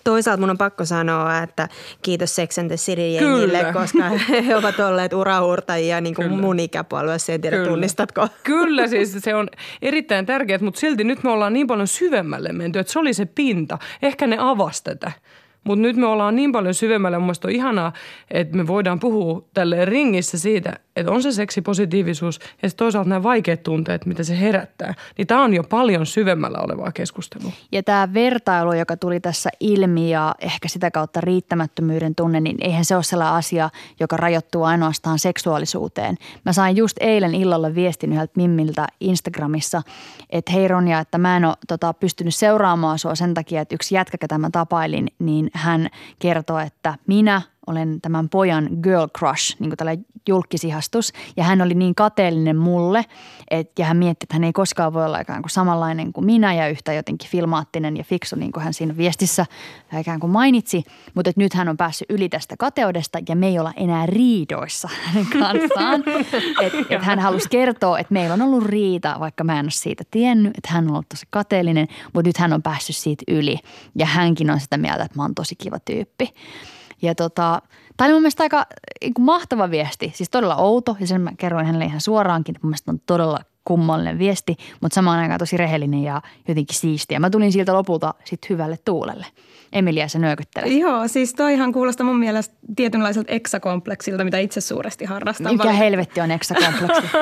Toisaalta 0.04 0.40
mun 0.40 0.50
on 0.50 0.58
pakko 0.58 0.84
sanoa, 0.84 1.42
että 1.42 1.68
kiitos 2.02 2.36
Sex 2.36 2.58
and 2.58 2.68
the 2.68 2.76
City-jengille, 2.76 3.72
koska 3.72 4.08
he 4.46 4.56
ovat 4.56 4.80
olleet 4.80 5.12
uraurtajia 5.12 6.00
niin 6.00 6.14
kuin 6.14 6.28
Kyllä. 6.28 6.42
mun 6.42 6.60
ikäpuolueessa. 6.60 7.32
En 7.32 7.40
tiedä, 7.40 7.56
Kyllä. 7.56 7.68
tunnistatko? 7.68 8.28
Kyllä, 8.42 8.88
siis 8.88 9.16
se 9.18 9.34
on 9.34 9.48
erittäin 9.82 10.26
tärkeää, 10.26 10.58
mutta 10.62 10.80
silti 10.80 11.04
nyt 11.04 11.22
me 11.22 11.30
ollaan 11.30 11.52
niin 11.52 11.66
paljon 11.66 11.88
syvemmälle 11.88 12.52
menty, 12.52 12.78
että 12.78 12.92
se 12.92 12.98
oli 12.98 13.14
se 13.14 13.26
pinta. 13.26 13.78
Ehkä 14.02 14.26
ne 14.26 14.36
avasi 14.40 14.84
tätä. 14.84 15.12
Mutta 15.64 15.82
nyt 15.82 15.96
me 15.96 16.06
ollaan 16.06 16.36
niin 16.36 16.52
paljon 16.52 16.74
syvemmällä, 16.74 17.18
mun 17.18 17.34
on 17.44 17.50
ihanaa, 17.50 17.92
että 18.30 18.56
me 18.56 18.66
voidaan 18.66 19.00
puhua 19.00 19.44
tälle 19.54 19.84
ringissä 19.84 20.38
siitä, 20.38 20.72
että 20.96 21.12
on 21.12 21.22
se 21.22 21.32
seksipositiivisuus 21.32 22.40
ja 22.62 22.70
toisaalta 22.76 23.08
nämä 23.08 23.22
vaikeat 23.22 23.62
tunteet, 23.62 24.06
mitä 24.06 24.22
se 24.22 24.40
herättää. 24.40 24.94
Niin 25.18 25.26
tämä 25.26 25.42
on 25.42 25.54
jo 25.54 25.62
paljon 25.62 26.06
syvemmällä 26.06 26.58
olevaa 26.58 26.92
keskustelua. 26.92 27.52
Ja 27.72 27.82
tämä 27.82 28.14
vertailu, 28.14 28.72
joka 28.72 28.96
tuli 28.96 29.20
tässä 29.20 29.50
ilmi 29.60 30.10
ja 30.10 30.34
ehkä 30.40 30.68
sitä 30.68 30.90
kautta 30.90 31.20
riittämättömyyden 31.20 32.14
tunne, 32.14 32.40
niin 32.40 32.56
eihän 32.60 32.84
se 32.84 32.94
ole 32.94 33.02
sellainen 33.02 33.34
asia, 33.34 33.70
joka 34.00 34.16
rajoittuu 34.16 34.62
ainoastaan 34.62 35.18
seksuaalisuuteen. 35.18 36.16
Mä 36.44 36.52
sain 36.52 36.76
just 36.76 36.96
eilen 37.00 37.34
illalla 37.34 37.74
viestin 37.74 38.12
yhdeltä 38.12 38.32
Mimmiltä 38.36 38.86
Instagramissa, 39.00 39.82
että 40.30 40.52
hei 40.52 40.68
Ronja, 40.68 40.98
että 40.98 41.18
mä 41.18 41.36
en 41.36 41.44
ole 41.44 41.54
tota, 41.68 41.92
pystynyt 41.92 42.34
seuraamaan 42.34 42.98
sua 42.98 43.14
sen 43.14 43.34
takia, 43.34 43.60
että 43.60 43.74
yksi 43.74 43.94
jätkä, 43.94 44.18
ketä 44.18 44.38
mä 44.38 44.50
tapailin, 44.50 45.08
niin 45.18 45.50
hän 45.54 45.88
kertoi, 46.18 46.66
että 46.66 46.94
minä 47.06 47.42
olen 47.66 48.00
tämän 48.00 48.28
pojan 48.28 48.68
girl 48.82 49.06
crush, 49.18 49.56
niin 49.58 49.70
kuin 49.70 49.76
tällainen 49.76 50.06
julkisihastus. 50.28 51.12
Ja 51.36 51.44
hän 51.44 51.62
oli 51.62 51.74
niin 51.74 51.94
kateellinen 51.94 52.56
mulle, 52.56 53.04
et, 53.50 53.78
ja 53.78 53.84
hän 53.84 53.96
mietti, 53.96 54.24
että 54.24 54.34
hän 54.34 54.44
ei 54.44 54.52
koskaan 54.52 54.92
voi 54.92 55.04
olla 55.04 55.20
ikään 55.20 55.42
kuin 55.42 55.50
samanlainen 55.50 56.12
kuin 56.12 56.26
minä 56.26 56.54
ja 56.54 56.68
yhtä 56.68 56.92
jotenkin 56.92 57.30
filmaattinen 57.30 57.96
ja 57.96 58.04
fiksu, 58.04 58.36
niin 58.36 58.52
kuin 58.52 58.64
hän 58.64 58.74
siinä 58.74 58.96
viestissä 58.96 59.46
ikään 60.00 60.20
kuin 60.20 60.30
mainitsi. 60.30 60.84
Mutta 61.14 61.30
nyt 61.36 61.54
hän 61.54 61.68
on 61.68 61.76
päässyt 61.76 62.10
yli 62.10 62.28
tästä 62.28 62.54
kateudesta 62.58 63.18
ja 63.28 63.36
me 63.36 63.46
ei 63.46 63.58
olla 63.58 63.72
enää 63.76 64.06
riidoissa 64.06 64.88
hänen 65.04 65.26
kanssaan. 65.26 66.04
et, 66.62 66.72
et 66.90 67.02
hän 67.02 67.18
halusi 67.18 67.48
kertoa, 67.48 67.98
että 67.98 68.12
meillä 68.12 68.34
on 68.34 68.42
ollut 68.42 68.64
riita, 68.64 69.16
vaikka 69.20 69.44
mä 69.44 69.58
en 69.58 69.64
ole 69.64 69.70
siitä 69.70 70.04
tiennyt, 70.10 70.58
että 70.58 70.72
hän 70.72 70.84
on 70.84 70.90
ollut 70.90 71.08
tosi 71.08 71.26
kateellinen, 71.30 71.88
mutta 72.12 72.28
nyt 72.28 72.36
hän 72.36 72.52
on 72.52 72.62
päässyt 72.62 72.96
siitä 72.96 73.24
yli. 73.28 73.58
Ja 73.94 74.06
hänkin 74.06 74.50
on 74.50 74.60
sitä 74.60 74.76
mieltä, 74.76 75.04
että 75.04 75.18
mä 75.18 75.22
oon 75.22 75.34
tosi 75.34 75.54
kiva 75.56 75.78
tyyppi. 75.84 76.34
Ja 77.02 77.14
tota, 77.14 77.62
tämä 77.96 78.06
oli 78.06 78.14
mun 78.14 78.22
mielestä 78.22 78.42
aika 78.42 78.66
niin 79.00 79.14
kuin 79.14 79.24
mahtava 79.24 79.70
viesti, 79.70 80.12
siis 80.14 80.30
todella 80.30 80.56
outo 80.56 80.96
ja 81.00 81.06
sen 81.06 81.20
mä 81.20 81.32
kerroin 81.38 81.66
hänelle 81.66 81.84
ihan 81.84 82.00
suoraankin, 82.00 82.56
että 82.56 82.66
mun 82.66 82.70
mielestä 82.70 82.90
on 82.90 83.00
todella 83.06 83.38
kummallinen 83.64 84.18
viesti, 84.18 84.56
mutta 84.80 84.94
samaan 84.94 85.18
aikaan 85.18 85.38
tosi 85.38 85.56
rehellinen 85.56 86.02
ja 86.02 86.22
jotenkin 86.48 86.76
siistiä. 86.76 87.20
Mä 87.20 87.30
tulin 87.30 87.52
sieltä 87.52 87.72
lopulta 87.72 88.14
sitten 88.24 88.48
hyvälle 88.48 88.78
tuulelle. 88.84 89.26
Emilia, 89.72 90.08
sä 90.08 90.18
nyökyttelet. 90.18 90.72
Joo, 90.72 91.08
siis 91.08 91.34
toihan 91.34 91.72
kuulostaa 91.72 92.06
mun 92.06 92.18
mielestä 92.18 92.54
tietynlaiselta 92.76 93.32
eksakompleksilta, 93.32 94.24
mitä 94.24 94.38
itse 94.38 94.60
suuresti 94.60 95.04
harrastan. 95.04 95.52
Mikä 95.52 95.64
Valitettavasti. 95.64 95.84
helvetti 95.84 96.20
on 96.20 96.30
eksakompleksi? 96.30 97.02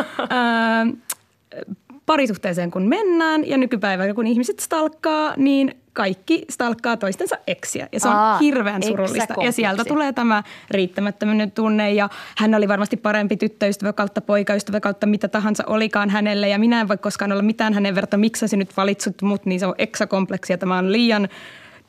Parisuhteeseen 2.07 2.71
kun 2.71 2.83
mennään 2.83 3.49
ja 3.49 3.57
nykypäivänä 3.57 4.15
kun 4.15 4.27
ihmiset 4.27 4.59
stalkkaa, 4.59 5.35
niin 5.37 5.82
kaikki 5.93 6.45
stalkkaa 6.51 6.97
toistensa 6.97 7.37
eksiä. 7.47 7.89
Ja 7.93 8.01
se 8.01 8.09
on 8.09 8.15
Aa, 8.15 8.39
hirveän 8.39 8.83
surullista. 8.83 9.35
Ja 9.45 9.53
sieltä 9.53 9.85
tulee 9.85 10.13
tämä 10.13 10.43
riittämättömyyden 10.71 11.51
tunne 11.51 11.93
ja 11.93 12.09
hän 12.39 12.55
oli 12.55 12.69
varmasti 12.69 12.97
parempi 12.97 13.37
tyttöystävä 13.37 13.93
kautta 13.93 14.21
poikaystävä 14.21 14.81
kautta 14.81 15.07
mitä 15.07 15.29
tahansa 15.29 15.65
olikaan 15.67 16.11
hänelle. 16.11 16.49
Ja 16.49 16.59
minä 16.59 16.81
en 16.81 16.89
voi 16.89 16.99
koskaan 16.99 17.33
olla 17.33 17.43
mitään 17.43 17.75
hänen 17.75 17.95
verta, 17.95 18.17
miksi 18.17 18.49
sä 18.49 18.57
nyt 18.57 18.77
valitsut 18.77 19.23
mut, 19.23 19.47
niin 19.47 19.61
se 19.61 19.67
on 19.67 19.75
eksakompleksi 19.79 20.53
ja 20.53 20.59
tämä 20.59 20.79
on 20.79 20.93
liian 20.93 21.29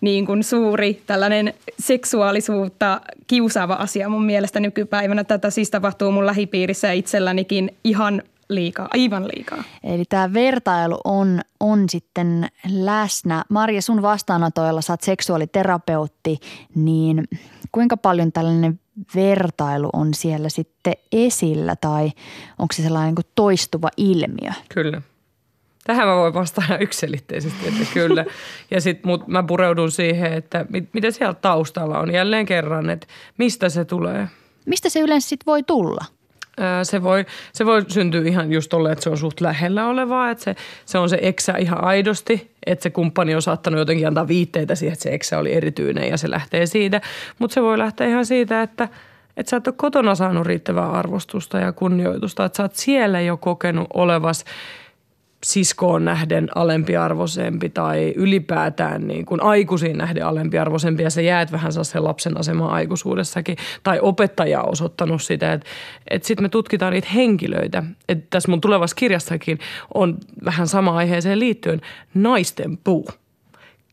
niin 0.01 0.25
kuin 0.25 0.43
suuri 0.43 1.01
tällainen 1.07 1.53
seksuaalisuutta 1.79 3.01
kiusaava 3.27 3.73
asia 3.73 4.09
mun 4.09 4.25
mielestä 4.25 4.59
nykypäivänä. 4.59 5.23
Tätä 5.23 5.49
siis 5.49 5.71
tapahtuu 5.71 6.11
mun 6.11 6.25
lähipiirissä 6.25 6.87
ja 6.87 6.93
itsellänikin 6.93 7.75
ihan 7.83 8.23
liikaa, 8.55 8.87
aivan 8.93 9.27
liikaa. 9.35 9.63
Eli 9.83 10.05
tämä 10.09 10.33
vertailu 10.33 10.99
on, 11.03 11.41
on 11.59 11.89
sitten 11.89 12.47
läsnä. 12.71 13.43
Marja, 13.49 13.81
sun 13.81 14.01
vastaanotoilla 14.01 14.81
sä 14.81 14.93
oot 14.93 15.01
seksuaaliterapeutti, 15.01 16.39
niin 16.75 17.23
kuinka 17.71 17.97
paljon 17.97 18.31
tällainen 18.31 18.79
vertailu 19.15 19.89
on 19.93 20.13
siellä 20.13 20.49
sitten 20.49 20.93
esillä 21.11 21.75
tai 21.75 22.11
onko 22.59 22.73
se 22.73 22.83
sellainen 22.83 23.07
niin 23.07 23.15
kuin 23.15 23.31
toistuva 23.35 23.89
ilmiö? 23.97 24.51
Kyllä. 24.73 25.01
Tähän 25.83 26.07
mä 26.07 26.15
voin 26.15 26.33
vastata 26.33 26.77
yksilitteisesti, 26.77 27.67
että 27.67 27.93
kyllä. 27.93 28.25
Ja 28.71 28.81
sitten 28.81 29.11
mut 29.11 29.27
mä 29.27 29.43
pureudun 29.43 29.91
siihen, 29.91 30.33
että 30.33 30.65
mit, 30.69 30.89
mitä 30.93 31.11
siellä 31.11 31.33
taustalla 31.33 31.99
on 31.99 32.13
jälleen 32.13 32.45
kerran, 32.45 32.89
että 32.89 33.07
mistä 33.37 33.69
se 33.69 33.85
tulee. 33.85 34.27
Mistä 34.65 34.89
se 34.89 34.99
yleensä 34.99 35.29
sitten 35.29 35.45
voi 35.45 35.63
tulla? 35.63 36.05
Se 36.83 37.03
voi, 37.03 37.25
se 37.53 37.65
voi 37.65 37.85
syntyä 37.87 38.21
ihan 38.25 38.51
just 38.51 38.69
tolle, 38.69 38.91
että 38.91 39.03
se 39.03 39.09
on 39.09 39.17
suht 39.17 39.41
lähellä 39.41 39.87
olevaa, 39.87 40.29
että 40.29 40.43
se, 40.43 40.55
se 40.85 40.97
on 40.97 41.09
se 41.09 41.19
eksä 41.21 41.53
ihan 41.57 41.83
aidosti, 41.83 42.51
että 42.65 42.83
se 42.83 42.89
kumppani 42.89 43.35
on 43.35 43.41
saattanut 43.41 43.79
jotenkin 43.79 44.07
antaa 44.07 44.27
viitteitä 44.27 44.75
siihen, 44.75 44.93
että 44.93 45.03
se 45.03 45.13
eksä 45.13 45.39
oli 45.39 45.53
erityinen 45.53 46.09
ja 46.09 46.17
se 46.17 46.29
lähtee 46.29 46.65
siitä. 46.65 47.01
Mutta 47.39 47.53
se 47.53 47.61
voi 47.61 47.77
lähteä 47.77 48.07
ihan 48.07 48.25
siitä, 48.25 48.61
että, 48.61 48.89
että 49.37 49.49
sä 49.49 49.57
et 49.57 49.67
ole 49.67 49.75
kotona 49.77 50.15
saanut 50.15 50.47
riittävää 50.47 50.91
arvostusta 50.91 51.59
ja 51.59 51.71
kunnioitusta, 51.71 52.45
että 52.45 52.57
sä 52.57 52.63
oot 52.63 52.75
siellä 52.75 53.21
jo 53.21 53.37
kokenut 53.37 53.87
olevas 53.93 54.45
siskoon 55.43 56.05
nähden 56.05 56.49
alempiarvoisempi 56.55 57.69
tai 57.69 58.13
ylipäätään 58.15 59.07
niin 59.07 59.25
kuin 59.25 59.43
aikuisiin 59.43 59.97
nähden 59.97 60.25
alempiarvoisempi 60.25 61.03
ja 61.03 61.09
sä 61.09 61.21
jäät 61.21 61.51
vähän 61.51 61.71
sen 61.73 62.03
lapsen 62.03 62.39
asemaan 62.39 62.71
aikuisuudessakin. 62.71 63.57
Tai 63.83 63.99
opettaja 64.01 64.61
on 64.61 64.71
osoittanut 64.71 65.21
sitä, 65.21 65.53
että, 65.53 65.67
että 66.09 66.27
sitten 66.27 66.43
me 66.43 66.49
tutkitaan 66.49 66.93
niitä 66.93 67.07
henkilöitä. 67.13 67.83
Että 68.09 68.27
tässä 68.29 68.49
mun 68.51 68.61
tulevassa 68.61 68.95
kirjassakin 68.95 69.59
on 69.93 70.17
vähän 70.45 70.67
sama 70.67 70.97
aiheeseen 70.97 71.39
liittyen 71.39 71.81
naisten 72.13 72.77
puu. 72.77 73.07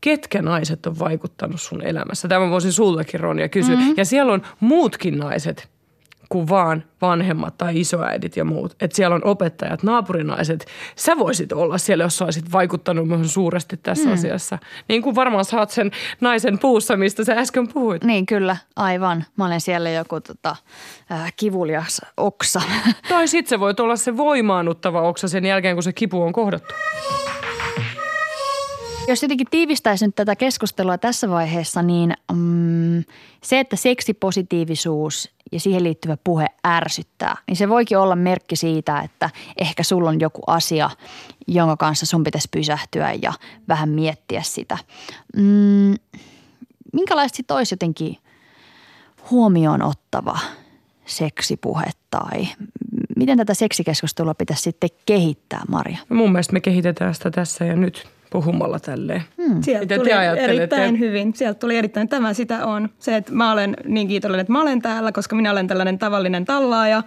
Ketkä 0.01 0.41
naiset 0.41 0.85
on 0.85 0.99
vaikuttanut 0.99 1.61
sun 1.61 1.81
elämässä? 1.81 2.27
Tämä 2.27 2.49
voisin 2.49 2.73
sultakin 2.73 3.19
Ronja 3.19 3.49
kysyä. 3.49 3.75
Mm-hmm. 3.75 3.93
Ja 3.97 4.05
siellä 4.05 4.33
on 4.33 4.41
muutkin 4.59 5.17
naiset– 5.17 5.67
kuin 6.31 6.49
vaan 6.49 6.83
vanhemmat 7.01 7.57
tai 7.57 7.79
isoäidit 7.79 8.37
ja 8.37 8.45
muut. 8.45 8.75
Että 8.81 8.95
siellä 8.95 9.15
on 9.15 9.25
opettajat, 9.25 9.83
naapurinaiset. 9.83 10.65
Sä 10.95 11.17
voisit 11.17 11.51
olla 11.51 11.77
siellä, 11.77 12.03
jos 12.03 12.17
sä 12.17 12.25
olisit 12.25 12.51
vaikuttanut 12.51 13.07
myös 13.07 13.33
suuresti 13.33 13.77
tässä 13.77 14.07
mm. 14.07 14.13
asiassa. 14.13 14.59
Niin 14.87 15.01
kuin 15.01 15.15
varmaan 15.15 15.45
saat 15.45 15.69
sen 15.69 15.91
naisen 16.21 16.59
puussa, 16.59 16.97
mistä 16.97 17.23
sä 17.23 17.33
äsken 17.33 17.67
puhuit. 17.67 18.03
Niin 18.03 18.25
kyllä, 18.25 18.57
aivan. 18.75 19.25
Mä 19.37 19.45
olen 19.45 19.61
siellä 19.61 19.89
joku 19.89 20.21
tota, 20.21 20.55
äh, 21.11 21.33
kivulias 21.35 22.01
oksa. 22.17 22.61
Tai 23.09 23.27
sit 23.27 23.47
se 23.47 23.59
voi 23.59 23.73
olla 23.79 23.95
se 23.95 24.17
voimaannuttava 24.17 25.01
oksa 25.01 25.27
sen 25.27 25.45
jälkeen, 25.45 25.75
kun 25.75 25.83
se 25.83 25.93
kipu 25.93 26.21
on 26.21 26.33
kohdattu. 26.33 26.73
Jos 29.07 29.21
jotenkin 29.21 29.47
tiivistäisi 29.51 30.05
nyt 30.05 30.15
tätä 30.15 30.35
keskustelua 30.35 30.97
tässä 30.97 31.29
vaiheessa, 31.29 31.81
niin 31.81 32.13
mm, 32.33 33.03
se, 33.43 33.59
että 33.59 33.75
seksipositiivisuus 33.75 35.29
ja 35.51 35.59
siihen 35.59 35.83
liittyvä 35.83 36.17
puhe 36.23 36.45
ärsyttää, 36.67 37.37
niin 37.47 37.57
se 37.57 37.69
voikin 37.69 37.97
olla 37.97 38.15
merkki 38.15 38.55
siitä, 38.55 38.99
että 38.99 39.29
ehkä 39.57 39.83
sulla 39.83 40.09
on 40.09 40.19
joku 40.19 40.41
asia, 40.47 40.89
jonka 41.47 41.77
kanssa 41.77 42.05
sun 42.05 42.23
pitäisi 42.23 42.47
pysähtyä 42.51 43.13
ja 43.21 43.33
vähän 43.67 43.89
miettiä 43.89 44.41
sitä. 44.41 44.77
Mm, 45.37 45.93
minkälaista 46.93 47.37
sit 47.37 47.51
olisi 47.51 47.73
jotenkin 47.73 48.17
huomioon 49.31 49.81
ottava 49.81 50.39
seksipuhe 51.05 51.85
tai 52.09 52.47
miten 53.15 53.37
tätä 53.37 53.53
seksikeskustelua 53.53 54.33
pitäisi 54.33 54.63
sitten 54.63 54.89
kehittää, 55.05 55.61
Maria? 55.67 55.97
Mun 56.09 56.31
mielestä 56.31 56.53
me 56.53 56.59
kehitetään 56.59 57.15
sitä 57.15 57.31
tässä 57.31 57.65
ja 57.65 57.75
nyt 57.75 58.07
puhumalla 58.31 58.79
tälleen. 58.79 59.23
Hmm. 59.37 59.61
Sieltä 59.61 59.85
Mitä 59.85 59.95
tuli 59.95 60.09
te 60.09 60.15
ajattelette? 60.15 60.53
erittäin 60.55 60.99
hyvin. 60.99 61.33
Sieltä 61.35 61.59
tuli 61.59 61.77
erittäin, 61.77 62.09
tämä 62.09 62.33
sitä 62.33 62.65
on. 62.65 62.89
Se, 62.99 63.15
että 63.15 63.31
mä 63.33 63.51
olen 63.51 63.77
niin 63.85 64.07
kiitollinen, 64.07 64.41
että 64.41 64.53
mä 64.53 64.61
olen 64.61 64.81
täällä, 64.81 65.11
koska 65.11 65.35
minä 65.35 65.51
olen 65.51 65.67
tällainen 65.67 65.99
tavallinen 65.99 66.45
tallaaja. 66.45 67.03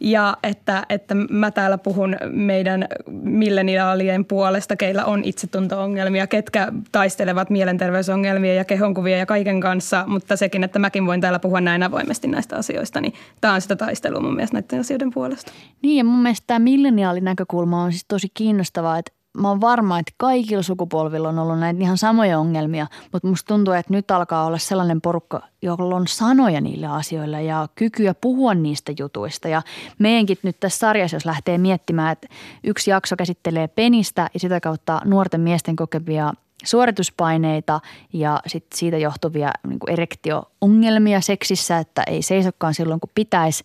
ja 0.00 0.36
että, 0.42 0.86
että 0.88 1.14
mä 1.14 1.50
täällä 1.50 1.78
puhun 1.78 2.16
meidän 2.30 2.86
milleniaalien 3.22 4.24
puolesta, 4.24 4.76
keillä 4.76 5.04
on 5.04 5.24
itsetunto-ongelmia, 5.24 6.26
ketkä 6.26 6.72
taistelevat 6.92 7.50
mielenterveysongelmia 7.50 8.54
ja 8.54 8.64
kehonkuvia 8.64 9.18
ja 9.18 9.26
kaiken 9.26 9.60
kanssa, 9.60 10.04
mutta 10.06 10.36
sekin, 10.36 10.64
että 10.64 10.78
mäkin 10.78 11.06
voin 11.06 11.20
täällä 11.20 11.38
puhua 11.38 11.60
näin 11.60 11.82
avoimesti 11.82 12.28
näistä 12.28 12.56
asioista, 12.56 13.00
niin 13.00 13.12
tämä 13.40 13.54
on 13.54 13.60
sitä 13.60 13.76
taistelua 13.76 14.20
mun 14.20 14.34
mielestä 14.34 14.56
näiden 14.56 14.80
asioiden 14.80 15.10
puolesta. 15.10 15.52
Niin 15.82 15.96
ja 15.96 16.04
mun 16.04 16.22
mielestä 16.22 16.44
tämä 16.46 16.58
milleniaalinäkökulma 16.58 17.82
on 17.82 17.92
siis 17.92 18.04
tosi 18.08 18.28
kiinnostavaa, 18.34 18.98
että 18.98 19.17
mä 19.38 19.48
oon 19.48 19.60
varma, 19.60 19.98
että 19.98 20.12
kaikilla 20.16 20.62
sukupolvilla 20.62 21.28
on 21.28 21.38
ollut 21.38 21.58
näitä 21.58 21.80
ihan 21.80 21.98
samoja 21.98 22.38
ongelmia, 22.38 22.86
mutta 23.12 23.28
musta 23.28 23.48
tuntuu, 23.48 23.74
että 23.74 23.92
nyt 23.92 24.10
alkaa 24.10 24.46
olla 24.46 24.58
sellainen 24.58 25.00
porukka, 25.00 25.42
jolla 25.62 25.96
on 25.96 26.06
sanoja 26.06 26.60
niille 26.60 26.86
asioille 26.86 27.42
ja 27.42 27.68
kykyä 27.74 28.14
puhua 28.14 28.54
niistä 28.54 28.92
jutuista. 28.98 29.48
Ja 29.48 29.62
meidänkin 29.98 30.38
nyt 30.42 30.60
tässä 30.60 30.78
sarjassa, 30.78 31.16
jos 31.16 31.26
lähtee 31.26 31.58
miettimään, 31.58 32.12
että 32.12 32.28
yksi 32.64 32.90
jakso 32.90 33.16
käsittelee 33.16 33.68
penistä 33.68 34.30
ja 34.34 34.40
sitä 34.40 34.60
kautta 34.60 35.00
nuorten 35.04 35.40
miesten 35.40 35.76
kokevia 35.76 36.32
suorituspaineita 36.64 37.80
ja 38.12 38.40
sit 38.46 38.66
siitä 38.74 38.98
johtuvia 38.98 39.50
niin 39.68 39.78
erektio-ongelmia 39.88 41.20
seksissä, 41.20 41.78
että 41.78 42.02
ei 42.06 42.22
seisokkaan 42.22 42.74
silloin 42.74 43.00
kun 43.00 43.10
pitäisi. 43.14 43.64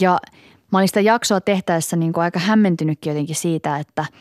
Ja 0.00 0.18
mä 0.72 0.78
olin 0.78 0.88
sitä 0.88 1.00
jaksoa 1.00 1.40
tehtäessä 1.40 1.96
niin 1.96 2.12
aika 2.16 2.38
hämmentynytkin 2.38 3.10
jotenkin 3.10 3.36
siitä, 3.36 3.78
että– 3.78 4.04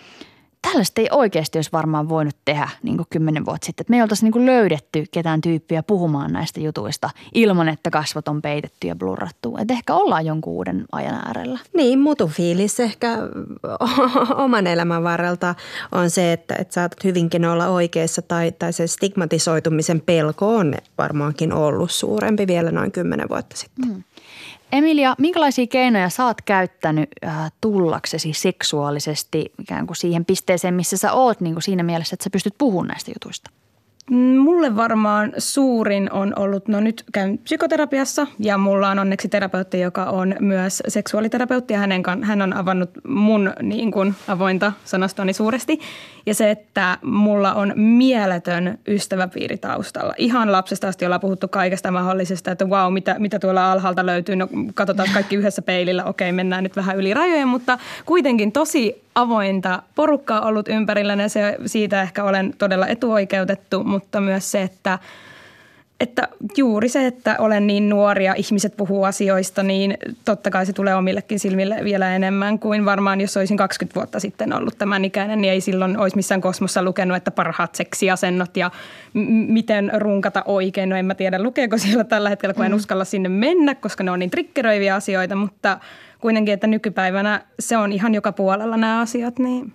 tällaista 0.61 1.01
ei 1.01 1.07
oikeasti 1.11 1.57
olisi 1.57 1.71
varmaan 1.73 2.09
voinut 2.09 2.35
tehdä 2.45 2.69
niin 2.83 2.97
kuin 2.97 3.07
kymmenen 3.09 3.45
vuotta 3.45 3.65
sitten. 3.65 3.83
Että 3.83 3.91
me 3.91 3.97
ei 3.97 4.01
oltaisi 4.01 4.23
niin 4.23 4.31
kuin 4.31 4.45
löydetty 4.45 5.05
ketään 5.11 5.41
tyyppiä 5.41 5.83
puhumaan 5.83 6.33
näistä 6.33 6.59
jutuista 6.59 7.09
ilman, 7.33 7.69
että 7.69 7.89
kasvot 7.89 8.27
on 8.27 8.41
peitetty 8.41 8.87
ja 8.87 8.95
blurrattu. 8.95 9.57
Että 9.57 9.73
ehkä 9.73 9.93
ollaan 9.93 10.25
jonkun 10.25 10.53
uuden 10.53 10.85
ajan 10.91 11.15
äärellä. 11.15 11.59
Niin, 11.75 11.99
mutufiilis 11.99 12.79
ehkä 12.79 13.17
oman 14.45 14.67
elämän 14.67 15.03
varrelta 15.03 15.55
on 15.91 16.09
se, 16.09 16.33
että, 16.33 16.55
että 16.59 16.73
saatat 16.73 17.03
hyvinkin 17.03 17.45
olla 17.45 17.67
oikeassa 17.67 18.21
tai, 18.21 18.51
tai 18.51 18.73
se 18.73 18.87
stigmatisoitumisen 18.87 20.01
pelko 20.01 20.55
on 20.55 20.73
varmaankin 20.97 21.53
ollut 21.53 21.91
suurempi 21.91 22.47
vielä 22.47 22.71
noin 22.71 22.91
kymmenen 22.91 23.29
vuotta 23.29 23.57
sitten. 23.57 23.89
Mm. 23.89 24.03
Emilia, 24.71 25.15
minkälaisia 25.17 25.67
keinoja 25.67 26.09
sä 26.09 26.25
oot 26.25 26.41
käyttänyt 26.41 27.09
äh, 27.25 27.51
tullaksesi 27.61 28.33
seksuaalisesti 28.33 29.53
ikään 29.59 29.87
kuin 29.87 29.97
siihen 29.97 30.25
pisteeseen, 30.25 30.73
missä 30.73 30.97
sä 30.97 31.13
oot 31.13 31.41
niin 31.41 31.55
kuin 31.55 31.63
siinä 31.63 31.83
mielessä, 31.83 32.13
että 32.13 32.23
sä 32.23 32.29
pystyt 32.29 32.55
puhumaan 32.57 32.87
näistä 32.87 33.11
jutuista? 33.11 33.51
Mulle 34.11 34.75
varmaan 34.75 35.33
suurin 35.37 36.11
on 36.11 36.33
ollut, 36.35 36.67
no 36.67 36.79
nyt 36.79 37.03
käyn 37.13 37.37
psykoterapiassa 37.37 38.27
ja 38.39 38.57
mulla 38.57 38.89
on 38.89 38.99
onneksi 38.99 39.29
terapeutti, 39.29 39.79
joka 39.79 40.05
on 40.05 40.35
myös 40.39 40.83
seksuaaliterapeutti 40.87 41.73
ja 41.73 41.79
hänen, 41.79 42.03
hän 42.21 42.41
on 42.41 42.53
avannut 42.53 42.89
mun 43.07 43.53
niin 43.61 43.91
kuin 43.91 44.15
avointa 44.27 44.71
sanastoni 44.85 45.33
suuresti. 45.33 45.79
Ja 46.25 46.33
se, 46.33 46.51
että 46.51 46.97
mulla 47.01 47.53
on 47.53 47.73
mieletön 47.75 48.77
ystäväpiiri 48.87 49.57
taustalla. 49.57 50.13
Ihan 50.17 50.51
lapsesta 50.51 50.87
asti 50.87 51.05
ollaan 51.05 51.21
puhuttu 51.21 51.47
kaikesta 51.47 51.91
mahdollisesta, 51.91 52.51
että 52.51 52.65
wow, 52.65 52.93
mitä, 52.93 53.15
mitä 53.19 53.39
tuolla 53.39 53.71
alhaalta 53.71 54.05
löytyy. 54.05 54.35
No 54.35 54.47
katsotaan 54.73 55.09
kaikki 55.13 55.35
yhdessä 55.35 55.61
peilillä, 55.61 56.03
okei 56.03 56.31
mennään 56.31 56.63
nyt 56.63 56.75
vähän 56.75 56.97
yli 56.97 57.13
rajojen, 57.13 57.47
mutta 57.47 57.79
kuitenkin 58.05 58.51
tosi 58.51 59.07
avointa 59.15 59.83
porukkaa 59.95 60.41
ollut 60.41 60.67
ympärillä 60.67 61.13
ja 61.13 61.29
se, 61.29 61.57
siitä 61.65 62.01
ehkä 62.01 62.23
olen 62.23 62.53
todella 62.57 62.87
etuoikeutettu, 62.87 63.83
mutta 63.97 64.21
myös 64.21 64.51
se, 64.51 64.61
että 64.61 64.99
että 65.99 66.27
juuri 66.57 66.89
se, 66.89 67.07
että 67.07 67.35
olen 67.39 67.67
niin 67.67 67.89
nuori 67.89 68.25
ja 68.25 68.33
ihmiset 68.33 68.77
puhuu 68.77 69.03
asioista, 69.03 69.63
niin 69.63 69.97
totta 70.25 70.49
kai 70.49 70.65
se 70.65 70.73
tulee 70.73 70.95
omillekin 70.95 71.39
silmille 71.39 71.79
vielä 71.83 72.15
enemmän 72.15 72.59
kuin 72.59 72.85
varmaan, 72.85 73.21
jos 73.21 73.37
olisin 73.37 73.57
20 73.57 73.95
vuotta 73.99 74.19
sitten 74.19 74.53
ollut 74.53 74.77
tämän 74.77 75.05
ikäinen, 75.05 75.41
niin 75.41 75.53
ei 75.53 75.61
silloin 75.61 75.97
olisi 75.97 76.15
missään 76.15 76.41
kosmossa 76.41 76.83
lukenut, 76.83 77.17
että 77.17 77.31
parhaat 77.31 77.75
seksiasennot 77.75 78.57
ja 78.57 78.71
m- 79.13 79.53
miten 79.53 79.91
runkata 79.95 80.43
oikein. 80.45 80.89
No 80.89 80.95
en 80.95 81.05
mä 81.05 81.15
tiedä, 81.15 81.43
lukeeko 81.43 81.77
siellä 81.77 82.03
tällä 82.03 82.29
hetkellä, 82.29 82.53
kun 82.53 82.65
en 82.65 82.71
mm. 82.71 82.75
uskalla 82.75 83.05
sinne 83.05 83.29
mennä, 83.29 83.75
koska 83.75 84.03
ne 84.03 84.11
on 84.11 84.19
niin 84.19 84.31
trikkeröiviä 84.31 84.95
asioita, 84.95 85.35
mutta 85.35 85.79
kuitenkin, 86.19 86.53
että 86.53 86.67
nykypäivänä 86.67 87.41
se 87.59 87.77
on 87.77 87.91
ihan 87.91 88.13
joka 88.13 88.31
puolella 88.31 88.77
nämä 88.77 88.99
asiat, 88.99 89.39
niin 89.39 89.73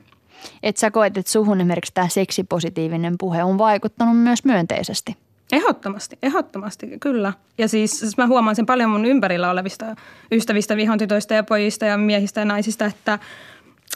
että 0.63 0.81
sä 0.81 0.91
koet, 0.91 1.17
että 1.17 1.33
suhun 1.33 1.61
esimerkiksi 1.61 1.95
tämä 1.95 2.09
seksipositiivinen 2.09 3.15
puhe 3.19 3.45
on 3.45 3.59
vaikuttanut 3.59 4.19
myös 4.19 4.45
myönteisesti? 4.45 5.17
Ehdottomasti, 5.53 6.19
ehdottomasti, 6.23 6.91
kyllä. 7.01 7.33
Ja 7.59 7.69
siis, 7.69 7.99
siis 7.99 8.17
mä 8.17 8.27
huomaan 8.27 8.57
sen 8.57 8.67
paljon 8.67 8.91
mun 8.91 9.05
ympärillä 9.05 9.51
olevista 9.51 9.97
ystävistä, 10.33 10.77
vihontytöistä 10.77 11.35
ja 11.35 11.43
pojista 11.43 11.87
ja 11.87 11.99
miehistä 11.99 12.41
ja 12.41 12.45
naisista, 12.45 12.85
että, 12.85 13.19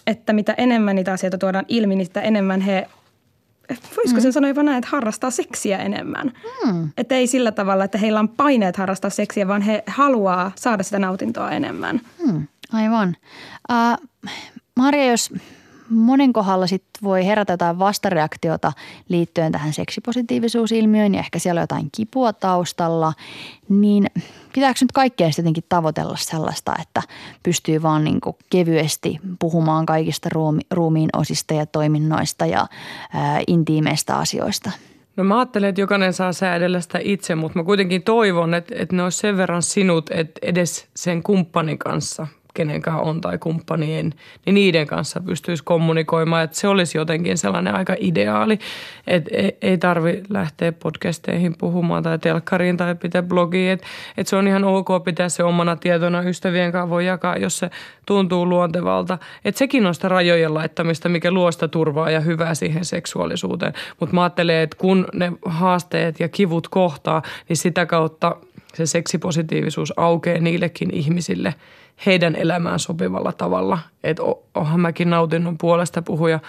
että 0.07 0.33
mitä 0.33 0.55
enemmän 0.59 0.97
niitä 0.97 1.13
asioita 1.13 1.39
tuodaan 1.39 1.65
ilmi, 1.69 1.97
niin 1.97 2.07
sitä 2.07 2.21
enemmän 2.21 2.61
he 2.61 2.89
voisiko 3.97 4.19
mm. 4.19 4.23
sen 4.23 4.33
sanoa 4.33 4.49
jopa 4.49 4.63
näin, 4.63 4.79
että 4.79 4.91
harrastaa 4.91 5.31
seksiä 5.31 5.79
enemmän. 5.79 6.33
Mm. 6.67 6.91
Että 6.97 7.15
ei 7.15 7.27
sillä 7.27 7.53
tavalla, 7.53 7.85
että 7.85 7.99
heillä 7.99 8.21
on 8.21 8.29
paineet 8.29 8.77
harrastaa 8.77 9.11
seksiä, 9.11 9.49
vaan 9.49 9.63
he 9.63 9.83
haluaa 9.87 10.53
saada 10.57 10.83
sitä 10.83 10.99
nautintoa 10.99 11.51
enemmän. 11.51 12.01
Mm. 12.27 12.47
Aivan. 12.73 13.17
Uh, 13.71 14.09
Maria, 14.77 15.11
jos 15.11 15.33
monen 15.91 16.33
kohdalla 16.33 16.67
sit 16.67 16.85
voi 17.03 17.27
herätä 17.27 17.53
jotain 17.53 17.79
vastareaktiota 17.79 18.73
liittyen 19.09 19.53
tähän 19.53 19.73
seksipositiivisuusilmiöön 19.73 21.15
ja 21.15 21.21
ehkä 21.21 21.39
siellä 21.39 21.59
on 21.59 21.63
jotain 21.63 21.89
kipua 21.97 22.33
taustalla, 22.33 23.13
niin 23.69 24.07
pitääkö 24.53 24.79
nyt 24.81 24.93
kaikkea 24.93 25.31
jotenkin 25.37 25.65
tavoitella 25.69 26.17
sellaista, 26.17 26.75
että 26.83 27.03
pystyy 27.43 27.83
vaan 27.83 28.05
niin 28.05 28.21
kevyesti 28.51 29.19
puhumaan 29.39 29.87
kaikista 29.87 30.29
ruumi, 30.33 30.61
ruumiin 30.71 31.11
osista 31.17 31.55
ja 31.55 31.67
toiminnoista 31.67 32.47
ja 32.47 32.67
ää, 33.13 33.41
intiimeistä 33.47 34.17
asioista? 34.17 34.71
No 35.17 35.25
mä 35.25 35.39
ajattelen, 35.39 35.69
että 35.69 35.81
jokainen 35.81 36.13
saa 36.13 36.33
säädellä 36.33 36.81
sitä 36.81 36.99
itse, 37.03 37.35
mutta 37.35 37.59
mä 37.59 37.65
kuitenkin 37.65 38.03
toivon, 38.03 38.55
että, 38.55 38.75
että 38.79 38.97
ne 38.97 39.03
olisi 39.03 39.19
sen 39.19 39.37
verran 39.37 39.63
sinut, 39.63 40.11
että 40.11 40.41
edes 40.43 40.89
sen 40.97 41.23
kumppanin 41.23 41.79
kanssa 41.79 42.27
kenenkaan 42.57 43.01
on 43.01 43.21
tai 43.21 43.39
kumppanien, 43.39 44.13
niin 44.47 44.55
niiden 44.55 44.87
kanssa 44.87 45.21
pystyisi 45.21 45.65
kommunikoimaan. 45.65 46.45
Että 46.45 46.57
se 46.57 46.69
olisi 46.69 46.99
jotenkin 46.99 47.39
sellainen 47.39 47.75
aika 47.75 47.95
ideaali, 47.99 48.59
että 49.07 49.31
ei 49.63 49.79
tarvi 49.79 50.23
lähteä 50.29 50.73
podcasteihin 50.73 51.55
puhumaan 51.59 52.03
tai 52.03 52.19
telkkariin 52.19 52.77
tai 52.77 52.95
pitää 52.95 53.23
blogiin. 53.23 53.71
Että 53.71 53.87
että 54.17 54.31
se 54.31 54.37
on 54.37 54.49
ihan 54.49 54.65
ok 54.65 54.89
pitää 55.05 55.29
se 55.29 55.45
omana 55.45 55.77
tietona 55.77 56.23
ystävien 56.23 56.73
kanssa 56.73 56.91
voi 56.91 57.07
jakaa, 57.07 57.37
jos 57.37 57.59
se 57.59 57.71
tuntuu 58.07 58.49
luontevalta. 58.49 59.19
Että 59.45 59.59
sekin 59.59 59.87
on 59.87 59.95
sitä 59.95 60.09
rajojen 60.09 60.55
laittamista, 60.55 61.09
mikä 61.09 61.31
luo 61.31 61.53
sitä 61.53 61.69
turvaa 61.69 62.11
ja 62.11 62.21
hyvää 62.21 62.55
siihen 62.55 62.85
seksuaalisuuteen. 62.85 63.73
Mutta 64.01 64.15
mä 64.15 64.23
ajattelen, 64.23 64.57
että 64.57 64.77
kun 64.77 65.07
ne 65.15 65.33
haasteet 65.45 66.21
ja 66.21 66.29
kivut 66.29 66.69
kohtaa, 66.69 67.23
niin 67.49 67.57
sitä 67.57 67.87
kautta 67.87 68.37
se 68.77 68.87
seksipositiivisuus 68.87 69.93
aukeaa 69.97 70.41
niillekin 70.41 70.95
ihmisille– 70.95 71.55
heidän 72.07 72.37
elämään 72.37 72.79
sopivalla 72.79 73.33
tavalla. 73.33 73.79
Että 74.05 74.23
onhan 74.55 74.81
mäkin 74.81 75.11
nautinut 75.11 75.55
puolesta 75.61 76.03
puhuja, 76.03 76.41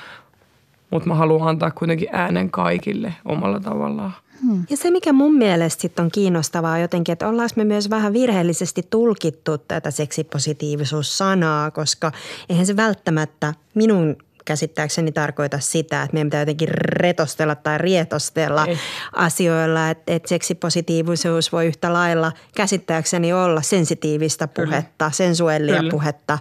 mutta 0.89 1.07
mä 1.07 1.15
haluan 1.15 1.47
antaa 1.47 1.71
kuitenkin 1.71 2.09
äänen 2.11 2.49
kaikille 2.49 3.13
omalla 3.25 3.59
tavallaan. 3.59 4.13
Hmm. 4.41 4.63
Ja 4.69 4.77
se, 4.77 4.91
mikä 4.91 5.13
mun 5.13 5.35
mielestä 5.35 5.81
sit 5.81 5.99
on 5.99 6.11
kiinnostavaa 6.11 6.79
jotenkin, 6.79 7.13
että 7.13 7.27
ollaanko 7.27 7.53
me 7.55 7.63
myös 7.63 7.89
vähän 7.89 8.13
virheellisesti 8.13 8.87
tulkittu 8.89 9.57
tätä 9.57 9.91
seksipositiivisuus-sanaa, 9.91 11.71
koska 11.71 12.11
eihän 12.49 12.65
se 12.65 12.75
välttämättä 12.75 13.53
minun 13.73 14.15
käsittääkseni 14.47 15.11
tarkoita 15.11 15.59
sitä, 15.59 16.03
että 16.03 16.13
meidän 16.13 16.27
pitää 16.27 16.41
jotenkin 16.41 16.69
retostella 16.71 17.55
tai 17.55 17.77
rietostella 17.77 18.65
Ei. 18.65 18.77
asioilla. 19.13 19.89
Että 19.89 20.13
et 20.13 20.25
seksipositiivisuus 20.25 21.51
voi 21.51 21.65
yhtä 21.65 21.93
lailla 21.93 22.31
käsittääkseni 22.55 23.33
olla 23.33 23.61
sensitiivistä 23.61 24.47
puhetta, 24.47 25.05
Kyllä. 25.05 25.11
sensuellia 25.11 25.77
Kyllä. 25.77 25.91
puhetta, 25.91 26.39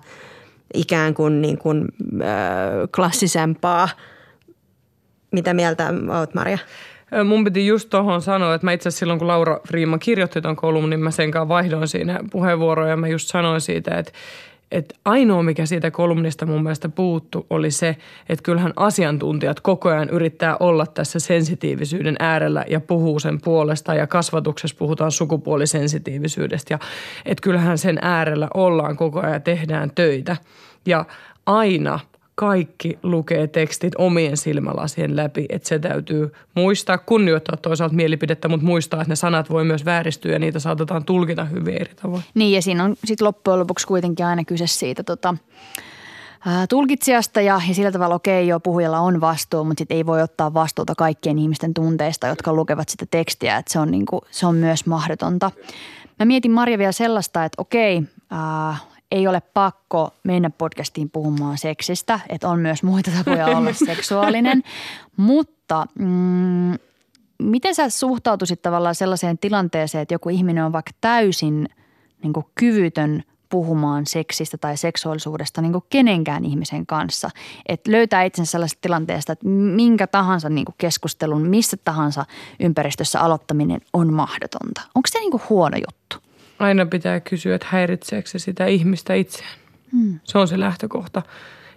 ikään 0.74 1.14
kuin, 1.14 1.42
niin 1.42 1.58
kuin 1.58 1.84
äh, 2.22 2.28
klassisempaa. 2.94 3.88
Mitä 5.32 5.54
mieltä 5.54 5.92
oot 6.18 6.34
Maria? 6.34 6.58
Mun 7.24 7.44
piti 7.44 7.66
just 7.66 7.90
tuohon 7.90 8.22
sanoa, 8.22 8.54
että 8.54 8.64
mä 8.64 8.72
itse 8.72 8.88
asiassa 8.88 8.98
silloin 8.98 9.18
kun 9.18 9.28
Laura 9.28 9.60
Friima 9.68 9.98
kirjoitti 9.98 10.40
ton 10.40 10.56
kolumnin, 10.56 10.90
niin 10.90 11.00
mä 11.00 11.10
sen 11.10 11.30
kanssa 11.30 11.48
vaihdoin 11.48 11.88
siinä 11.88 12.20
puheenvuoroja 12.30 12.90
ja 12.90 12.96
mä 12.96 13.08
just 13.08 13.28
sanoin 13.28 13.60
siitä, 13.60 13.98
että, 13.98 14.12
että 14.72 14.94
ainoa, 15.04 15.42
mikä 15.42 15.66
siitä 15.66 15.90
kolumnista 15.90 16.46
mun 16.46 16.62
mielestä 16.62 16.88
puuttu, 16.88 17.46
oli 17.50 17.70
se, 17.70 17.96
että 18.28 18.42
kyllähän 18.42 18.72
asiantuntijat 18.76 19.60
koko 19.60 19.88
ajan 19.88 20.10
yrittää 20.10 20.56
olla 20.60 20.86
tässä 20.86 21.18
sensitiivisyyden 21.18 22.16
äärellä 22.18 22.64
ja 22.68 22.80
puhuu 22.80 23.20
sen 23.20 23.40
puolesta 23.40 23.94
ja 23.94 24.06
kasvatuksessa 24.06 24.76
puhutaan 24.78 25.12
sukupuolisensitiivisyydestä 25.12 26.74
ja 26.74 26.78
että 27.24 27.42
kyllähän 27.42 27.78
sen 27.78 27.98
äärellä 28.02 28.48
ollaan 28.54 28.96
koko 28.96 29.20
ajan 29.20 29.32
ja 29.32 29.40
tehdään 29.40 29.90
töitä. 29.94 30.36
Ja 30.86 31.04
aina 31.46 32.00
kaikki 32.36 32.98
lukee 33.02 33.46
tekstit 33.46 33.92
omien 33.98 34.36
silmälasien 34.36 35.16
läpi, 35.16 35.46
että 35.48 35.68
se 35.68 35.78
täytyy 35.78 36.32
muistaa, 36.54 36.98
kunnioittaa 36.98 37.56
toisaalta 37.56 37.94
mielipidettä, 37.94 38.48
mutta 38.48 38.66
muistaa, 38.66 39.00
että 39.00 39.12
ne 39.12 39.16
sanat 39.16 39.50
voi 39.50 39.64
myös 39.64 39.84
vääristyä 39.84 40.32
ja 40.32 40.38
niitä 40.38 40.58
saatetaan 40.58 41.04
tulkita 41.04 41.44
hyvin 41.44 41.74
eri 41.74 41.94
tavoin. 41.94 42.22
Niin 42.34 42.52
ja 42.52 42.62
siinä 42.62 42.84
on 42.84 42.96
sitten 43.04 43.26
loppujen 43.26 43.60
lopuksi 43.60 43.86
kuitenkin 43.86 44.26
aina 44.26 44.44
kyse 44.44 44.66
siitä 44.66 45.02
tota, 45.02 45.34
ää, 46.46 46.66
tulkitsijasta 46.66 47.40
ja, 47.40 47.60
ja 47.68 47.74
sillä 47.74 47.92
tavalla 47.92 48.14
okei 48.14 48.40
okay, 48.40 48.48
joo 48.48 48.60
puhujalla 48.60 48.98
on 48.98 49.20
vastuu, 49.20 49.64
mutta 49.64 49.80
sitten 49.80 49.96
ei 49.96 50.06
voi 50.06 50.22
ottaa 50.22 50.54
vastuuta 50.54 50.94
kaikkien 50.94 51.38
ihmisten 51.38 51.74
tunteista, 51.74 52.26
jotka 52.26 52.52
lukevat 52.52 52.88
sitä 52.88 53.06
tekstiä, 53.10 53.56
että 53.56 53.72
se 53.72 53.78
on, 53.78 53.90
niinku, 53.90 54.20
se 54.30 54.46
on 54.46 54.54
myös 54.54 54.86
mahdotonta. 54.86 55.50
Mä 56.18 56.26
mietin 56.26 56.52
Marja 56.52 56.78
vielä 56.78 56.92
sellaista, 56.92 57.44
että 57.44 57.62
okei, 57.62 58.02
ää, 58.30 58.76
ei 59.10 59.28
ole 59.28 59.40
pakko 59.54 60.10
mennä 60.24 60.50
podcastiin 60.50 61.10
puhumaan 61.10 61.58
seksistä, 61.58 62.20
että 62.28 62.48
on 62.48 62.58
myös 62.58 62.82
muita 62.82 63.10
tapoja 63.10 63.46
olla 63.46 63.72
seksuaalinen, 63.86 64.62
mutta 65.16 65.86
mm, 65.98 66.74
miten 67.42 67.74
sä 67.74 67.90
suhtautuisit 67.90 68.62
tavallaan 68.62 68.94
sellaiseen 68.94 69.38
tilanteeseen, 69.38 70.02
että 70.02 70.14
joku 70.14 70.28
ihminen 70.28 70.64
on 70.64 70.72
vaikka 70.72 70.92
täysin 71.00 71.68
niin 72.22 72.32
kuin 72.32 72.46
kyvytön 72.54 73.22
puhumaan 73.48 74.06
seksistä 74.06 74.58
tai 74.58 74.76
seksuaalisuudesta 74.76 75.62
niin 75.62 75.72
kuin 75.72 75.84
kenenkään 75.90 76.44
ihmisen 76.44 76.86
kanssa. 76.86 77.30
Että 77.68 77.92
löytää 77.92 78.22
itsensä 78.22 78.50
sellaisesta 78.50 78.80
tilanteesta, 78.80 79.32
että 79.32 79.48
minkä 79.48 80.06
tahansa 80.06 80.48
niin 80.48 80.64
kuin 80.64 80.74
keskustelun, 80.78 81.48
missä 81.48 81.76
tahansa 81.84 82.24
ympäristössä 82.60 83.20
aloittaminen 83.20 83.80
on 83.92 84.12
mahdotonta. 84.12 84.80
Onko 84.94 85.06
se 85.08 85.18
niin 85.18 85.30
kuin 85.30 85.42
huono 85.48 85.76
juttu? 85.76 86.25
Aina 86.58 86.86
pitää 86.86 87.20
kysyä, 87.20 87.54
että 87.54 87.66
häiritseekö 87.70 88.28
se 88.28 88.38
sitä 88.38 88.66
ihmistä 88.66 89.14
itseään. 89.14 89.54
Hmm. 89.92 90.20
Se 90.24 90.38
on 90.38 90.48
se 90.48 90.60
lähtökohta. 90.60 91.22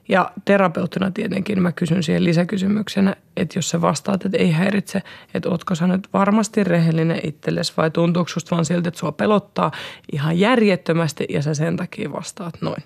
Ja 0.10 0.32
terapeuttina 0.46 1.12
tietenkin 1.12 1.62
mä 1.62 1.72
kysyn 1.72 2.04
siihen 2.04 2.24
lisäkysymyksenä, 2.24 3.16
että 3.38 3.58
jos 3.60 3.70
sä 3.70 3.82
vastaat, 3.82 4.26
että 4.26 4.38
ei 4.38 4.52
häiritse, 4.52 5.02
että 5.34 5.50
ootko 5.50 5.76
sä 5.76 5.88
nyt 5.88 6.08
varmasti 6.14 6.64
rehellinen 6.64 7.20
itsellesi 7.24 7.74
vai 7.78 7.92
tuntuuko 7.92 8.30
susta 8.30 8.56
vaan 8.56 8.66
siltä, 8.66 8.88
että 8.88 9.00
sua 9.00 9.12
pelottaa 9.12 9.72
ihan 10.12 10.40
järjettömästi 10.40 11.26
ja 11.30 11.42
sä 11.42 11.54
sen 11.54 11.78
takia 11.78 12.12
vastaat 12.12 12.62
noin. 12.62 12.84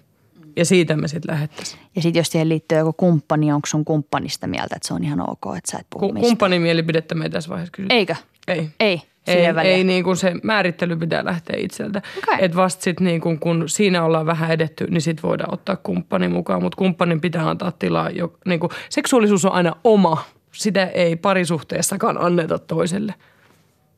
Ja 0.55 0.65
siitä 0.65 0.95
me 0.95 1.07
sitten 1.07 1.33
lähettäisiin. 1.33 1.81
Ja 1.95 2.01
sitten 2.01 2.19
jos 2.19 2.27
siihen 2.27 2.49
liittyy 2.49 2.77
joku 2.77 2.93
kumppani, 2.93 3.51
onko 3.51 3.65
sun 3.65 3.85
kumppanista 3.85 4.47
mieltä, 4.47 4.75
että 4.75 4.87
se 4.87 4.93
on 4.93 5.03
ihan 5.03 5.29
ok, 5.29 5.57
että 5.57 5.71
sä 5.71 5.77
et 5.77 5.87
puhu? 5.89 6.13
Kumppanin 6.13 6.61
mielipidettä 6.61 7.15
me 7.15 7.23
ei 7.25 7.29
tässä 7.29 7.49
vaiheessa 7.49 7.71
kysytä. 7.71 7.93
Eikö? 7.93 8.15
Ei. 8.47 8.69
Ei. 8.79 9.01
Ei, 9.27 9.45
ei 9.63 9.83
niin 9.83 10.03
kuin 10.03 10.17
se 10.17 10.33
määrittely 10.43 10.95
pitää 10.95 11.25
lähteä 11.25 11.55
itseltä. 11.59 12.01
Okay. 12.17 12.37
Että 12.39 12.57
vasta 12.57 12.83
sitten 12.83 13.05
niin 13.05 13.21
kuin, 13.21 13.39
kun 13.39 13.69
siinä 13.69 14.03
ollaan 14.03 14.25
vähän 14.25 14.51
edetty, 14.51 14.87
niin 14.89 15.01
sitten 15.01 15.29
voidaan 15.29 15.53
ottaa 15.53 15.75
kumppani 15.75 16.27
mukaan. 16.27 16.61
Mutta 16.61 16.77
kumppanin 16.77 17.21
pitää 17.21 17.49
antaa 17.49 17.71
tilaa. 17.71 18.09
Jo, 18.09 18.33
niin 18.45 18.59
kuin, 18.59 18.69
seksuaalisuus 18.89 19.45
on 19.45 19.51
aina 19.51 19.75
oma. 19.83 20.23
Sitä 20.51 20.85
ei 20.85 21.15
parisuhteessakaan 21.15 22.17
anneta 22.17 22.59
toiselle. 22.59 23.13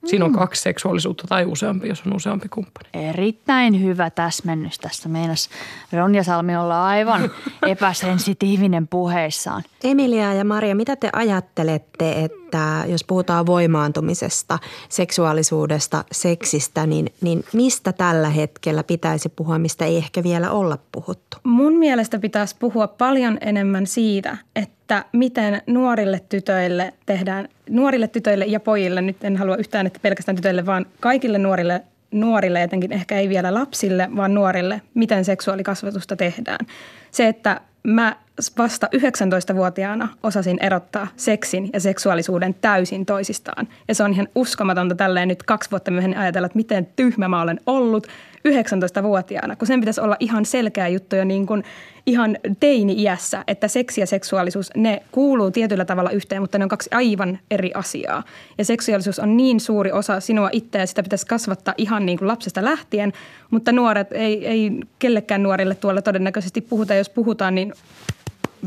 Siinä 0.05 0.25
on 0.25 0.31
mm. 0.31 0.37
kaksi 0.37 0.61
seksuaalisuutta 0.61 1.27
tai 1.27 1.45
useampi, 1.45 1.87
jos 1.87 2.03
on 2.05 2.15
useampi 2.15 2.49
kumppani. 2.49 2.89
Erittäin 2.93 3.83
hyvä 3.83 4.09
täsmennys 4.09 4.79
tässä. 4.79 5.09
Meinas 5.09 5.49
Ronja 5.93 6.23
Salmi 6.23 6.55
olla 6.55 6.85
aivan 6.87 7.31
epäsensitiivinen 7.67 8.87
puheissaan. 8.87 9.63
Emilia 9.83 10.33
ja 10.33 10.45
Maria, 10.45 10.75
mitä 10.75 10.95
te 10.95 11.09
ajattelette, 11.13 12.23
että 12.23 12.44
jos 12.87 13.03
puhutaan 13.03 13.45
voimaantumisesta, 13.45 14.59
seksuaalisuudesta, 14.89 16.03
seksistä, 16.11 16.85
niin, 16.85 17.13
niin 17.21 17.43
mistä 17.53 17.93
tällä 17.93 18.29
hetkellä 18.29 18.83
pitäisi 18.83 19.29
puhua, 19.29 19.59
mistä 19.59 19.85
ei 19.85 19.97
ehkä 19.97 20.23
vielä 20.23 20.51
olla 20.51 20.77
puhuttu? 20.91 21.37
Mun 21.43 21.73
mielestä 21.73 22.19
pitäisi 22.19 22.55
puhua 22.59 22.87
paljon 22.87 23.37
enemmän 23.41 23.87
siitä, 23.87 24.37
että 24.55 25.05
miten 25.11 25.61
nuorille 25.67 26.21
tytöille 26.29 26.93
tehdään, 27.05 27.49
nuorille 27.69 28.07
tytöille 28.07 28.45
ja 28.45 28.59
pojille, 28.59 29.01
nyt 29.01 29.23
en 29.23 29.37
halua 29.37 29.55
yhtään, 29.55 29.87
että 29.87 29.99
pelkästään 30.01 30.35
tytöille, 30.35 30.65
vaan 30.65 30.85
kaikille 30.99 31.37
nuorille 31.37 31.81
nuorille, 32.11 32.63
etenkin 32.63 32.91
ehkä 32.91 33.19
ei 33.19 33.29
vielä 33.29 33.53
lapsille, 33.53 34.09
vaan 34.15 34.33
nuorille, 34.33 34.81
miten 34.93 35.25
seksuaalikasvatusta 35.25 36.15
tehdään. 36.15 36.65
Se, 37.11 37.27
että 37.27 37.61
mä 37.85 38.15
vasta 38.57 38.89
19-vuotiaana 38.95 40.09
osasin 40.23 40.57
erottaa 40.61 41.07
seksin 41.15 41.69
ja 41.73 41.79
seksuaalisuuden 41.79 42.53
täysin 42.53 43.05
toisistaan. 43.05 43.67
Ja 43.87 43.95
se 43.95 44.03
on 44.03 44.13
ihan 44.13 44.27
uskomatonta 44.35 44.95
tälleen 44.95 45.27
nyt 45.27 45.43
kaksi 45.43 45.71
vuotta 45.71 45.91
myöhemmin 45.91 46.19
ajatella, 46.19 46.45
että 46.45 46.57
miten 46.57 46.87
tyhmä 46.95 47.27
mä 47.27 47.41
olen 47.41 47.59
ollut 47.65 48.07
19-vuotiaana, 48.45 49.55
kun 49.55 49.67
sen 49.67 49.79
pitäisi 49.79 50.01
olla 50.01 50.15
ihan 50.19 50.45
selkeä 50.45 50.87
juttu 50.87 51.15
jo 51.15 51.23
niin 51.23 51.45
kuin 51.45 51.63
ihan 52.05 52.37
teini-iässä, 52.59 53.43
että 53.47 53.67
seksi 53.67 54.01
ja 54.01 54.07
seksuaalisuus, 54.07 54.69
ne 54.75 55.01
kuuluu 55.11 55.51
tietyllä 55.51 55.85
tavalla 55.85 56.09
yhteen, 56.09 56.41
mutta 56.41 56.57
ne 56.57 56.65
on 56.65 56.69
kaksi 56.69 56.89
aivan 56.93 57.39
eri 57.51 57.71
asiaa. 57.73 58.23
Ja 58.57 58.65
seksuaalisuus 58.65 59.19
on 59.19 59.37
niin 59.37 59.59
suuri 59.59 59.91
osa 59.91 60.19
sinua 60.19 60.49
itseä 60.51 60.81
ja 60.81 60.87
sitä 60.87 61.03
pitäisi 61.03 61.27
kasvattaa 61.27 61.73
ihan 61.77 62.05
niin 62.05 62.17
kuin 62.17 62.27
lapsesta 62.27 62.63
lähtien, 62.63 63.13
mutta 63.51 63.71
nuoret, 63.71 64.07
ei, 64.11 64.47
ei 64.47 64.71
kellekään 64.99 65.43
nuorille 65.43 65.75
tuolla 65.75 66.01
todennäköisesti 66.01 66.61
puhuta. 66.61 66.95
Jos 66.95 67.09
puhutaan, 67.09 67.55
niin 67.55 67.73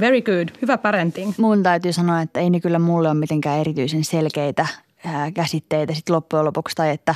very 0.01 0.21
good, 0.21 0.49
hyvä 0.63 0.79
parenting. 0.79 1.33
Mun 1.39 1.63
täytyy 1.63 1.93
sanoa, 1.93 2.21
että 2.21 2.41
ei 2.41 2.51
ne 2.51 2.61
kyllä 2.61 2.79
mulle 2.79 3.09
ole 3.09 3.19
mitenkään 3.19 3.61
erityisen 3.61 4.05
selkeitä 4.05 4.67
käsitteitä 5.35 5.95
sitten 5.95 6.17
loppujen 6.17 6.45
lopuksi 6.45 6.77
tai 6.77 6.91
että 6.91 7.15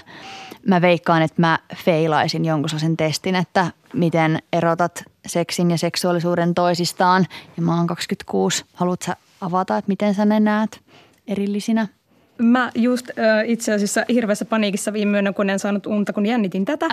mä 0.67 0.81
veikkaan, 0.81 1.23
että 1.23 1.41
mä 1.41 1.59
feilaisin 1.77 2.45
jonkun 2.45 2.69
sen 2.79 2.97
testin, 2.97 3.35
että 3.35 3.71
miten 3.95 4.39
erotat 4.53 5.05
seksin 5.27 5.71
ja 5.71 5.79
seksuaalisuuden 5.79 6.55
toisistaan. 6.55 7.27
Ja 7.57 7.63
mä 7.63 7.77
oon 7.77 7.87
26. 7.87 8.65
Haluatko 8.75 9.07
sä 9.07 9.17
avata, 9.41 9.77
että 9.77 9.89
miten 9.89 10.15
sä 10.15 10.25
ne 10.25 10.41
näet 10.41 10.81
erillisinä? 11.27 11.89
Mä 12.43 12.71
just 12.75 13.11
äh, 13.11 13.51
itse 13.51 13.73
asiassa 13.73 14.05
hirveässä 14.09 14.45
paniikissa 14.45 14.93
viime 14.93 15.17
yönä, 15.17 15.33
kun 15.33 15.51
en 15.51 15.59
saanut 15.59 15.87
unta, 15.87 16.13
kun 16.13 16.27
jännitin 16.27 16.65
tätä, 16.65 16.87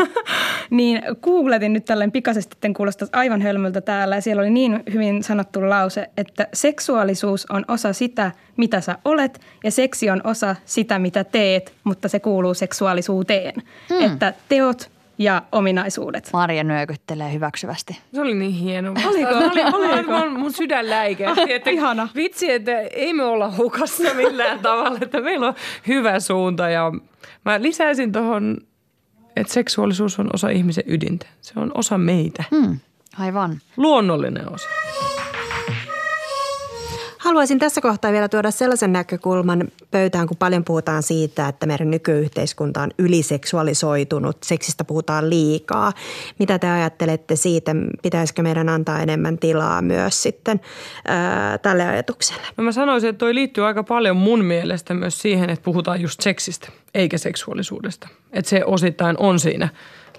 niin 0.70 1.02
googletin 1.22 1.72
nyt 1.72 1.84
tällainen 1.84 2.12
pikaisesti, 2.12 2.56
että 2.56 2.76
kuulostaa 2.76 3.08
aivan 3.12 3.42
hölmöltä 3.42 3.80
täällä. 3.80 4.14
Ja 4.14 4.20
siellä 4.22 4.40
oli 4.40 4.50
niin 4.50 4.82
hyvin 4.92 5.22
sanottu 5.22 5.70
lause, 5.70 6.10
että 6.16 6.48
seksuaalisuus 6.52 7.46
on 7.50 7.64
osa 7.68 7.92
sitä, 7.92 8.32
mitä 8.56 8.80
sä 8.80 8.98
olet, 9.04 9.40
ja 9.64 9.70
seksi 9.70 10.10
on 10.10 10.20
osa 10.24 10.56
sitä, 10.64 10.98
mitä 10.98 11.24
teet, 11.24 11.72
mutta 11.84 12.08
se 12.08 12.20
kuuluu 12.20 12.54
seksuaalisuuteen. 12.54 13.54
Hmm. 13.88 14.06
Että 14.06 14.34
teot 14.48 14.97
ja 15.18 15.42
ominaisuudet. 15.52 16.30
Marja 16.32 16.64
nyökyttelee 16.64 17.32
hyväksyvästi. 17.32 17.98
Se 18.14 18.20
oli 18.20 18.34
niin 18.34 18.52
hieno 18.52 18.94
Oliko? 19.06 19.30
Oli, 19.30 19.92
oliko? 19.92 20.18
Mun, 20.18 20.40
mun 20.40 20.52
sydän 20.52 20.90
läikähti. 20.90 21.52
Että 21.52 21.70
Ihana. 21.70 22.08
Vitsi, 22.14 22.50
että 22.52 22.80
ei 22.80 23.14
me 23.14 23.24
olla 23.24 23.56
hukassa 23.56 24.14
millään 24.14 24.60
tavalla, 24.68 24.98
että 25.02 25.20
meillä 25.20 25.46
on 25.46 25.54
hyvä 25.88 26.20
suunta. 26.20 26.68
Ja 26.68 26.92
mä 27.44 27.62
lisäisin 27.62 28.12
tuohon, 28.12 28.56
että 29.36 29.52
seksuaalisuus 29.52 30.18
on 30.18 30.30
osa 30.34 30.48
ihmisen 30.48 30.84
ydintä. 30.86 31.26
Se 31.40 31.52
on 31.56 31.70
osa 31.74 31.98
meitä. 31.98 32.44
Hmm, 32.56 32.78
aivan. 33.18 33.60
Luonnollinen 33.76 34.52
osa. 34.54 34.68
Haluaisin 37.28 37.58
tässä 37.58 37.80
kohtaa 37.80 38.12
vielä 38.12 38.28
tuoda 38.28 38.50
sellaisen 38.50 38.92
näkökulman 38.92 39.68
pöytään, 39.90 40.26
kun 40.26 40.36
paljon 40.36 40.64
puhutaan 40.64 41.02
siitä, 41.02 41.48
että 41.48 41.66
meidän 41.66 41.90
nykyyhteiskunta 41.90 42.82
on 42.82 42.90
yliseksuaalisoitunut, 42.98 44.36
seksistä 44.42 44.84
puhutaan 44.84 45.30
liikaa. 45.30 45.92
Mitä 46.38 46.58
te 46.58 46.70
ajattelette 46.70 47.36
siitä, 47.36 47.74
pitäisikö 48.02 48.42
meidän 48.42 48.68
antaa 48.68 49.00
enemmän 49.00 49.38
tilaa 49.38 49.82
myös 49.82 50.22
sitten 50.22 50.60
ää, 51.04 51.58
tälle 51.58 51.86
ajatukselle? 51.86 52.42
No 52.56 52.64
mä 52.64 52.72
sanoisin, 52.72 53.10
että 53.10 53.18
toi 53.18 53.34
liittyy 53.34 53.66
aika 53.66 53.82
paljon 53.82 54.16
mun 54.16 54.44
mielestä 54.44 54.94
myös 54.94 55.18
siihen, 55.22 55.50
että 55.50 55.64
puhutaan 55.64 56.00
just 56.00 56.20
seksistä 56.20 56.68
eikä 56.94 57.18
seksuaalisuudesta. 57.18 58.08
Että 58.32 58.48
se 58.48 58.64
osittain 58.64 59.16
on 59.18 59.38
siinä, 59.38 59.68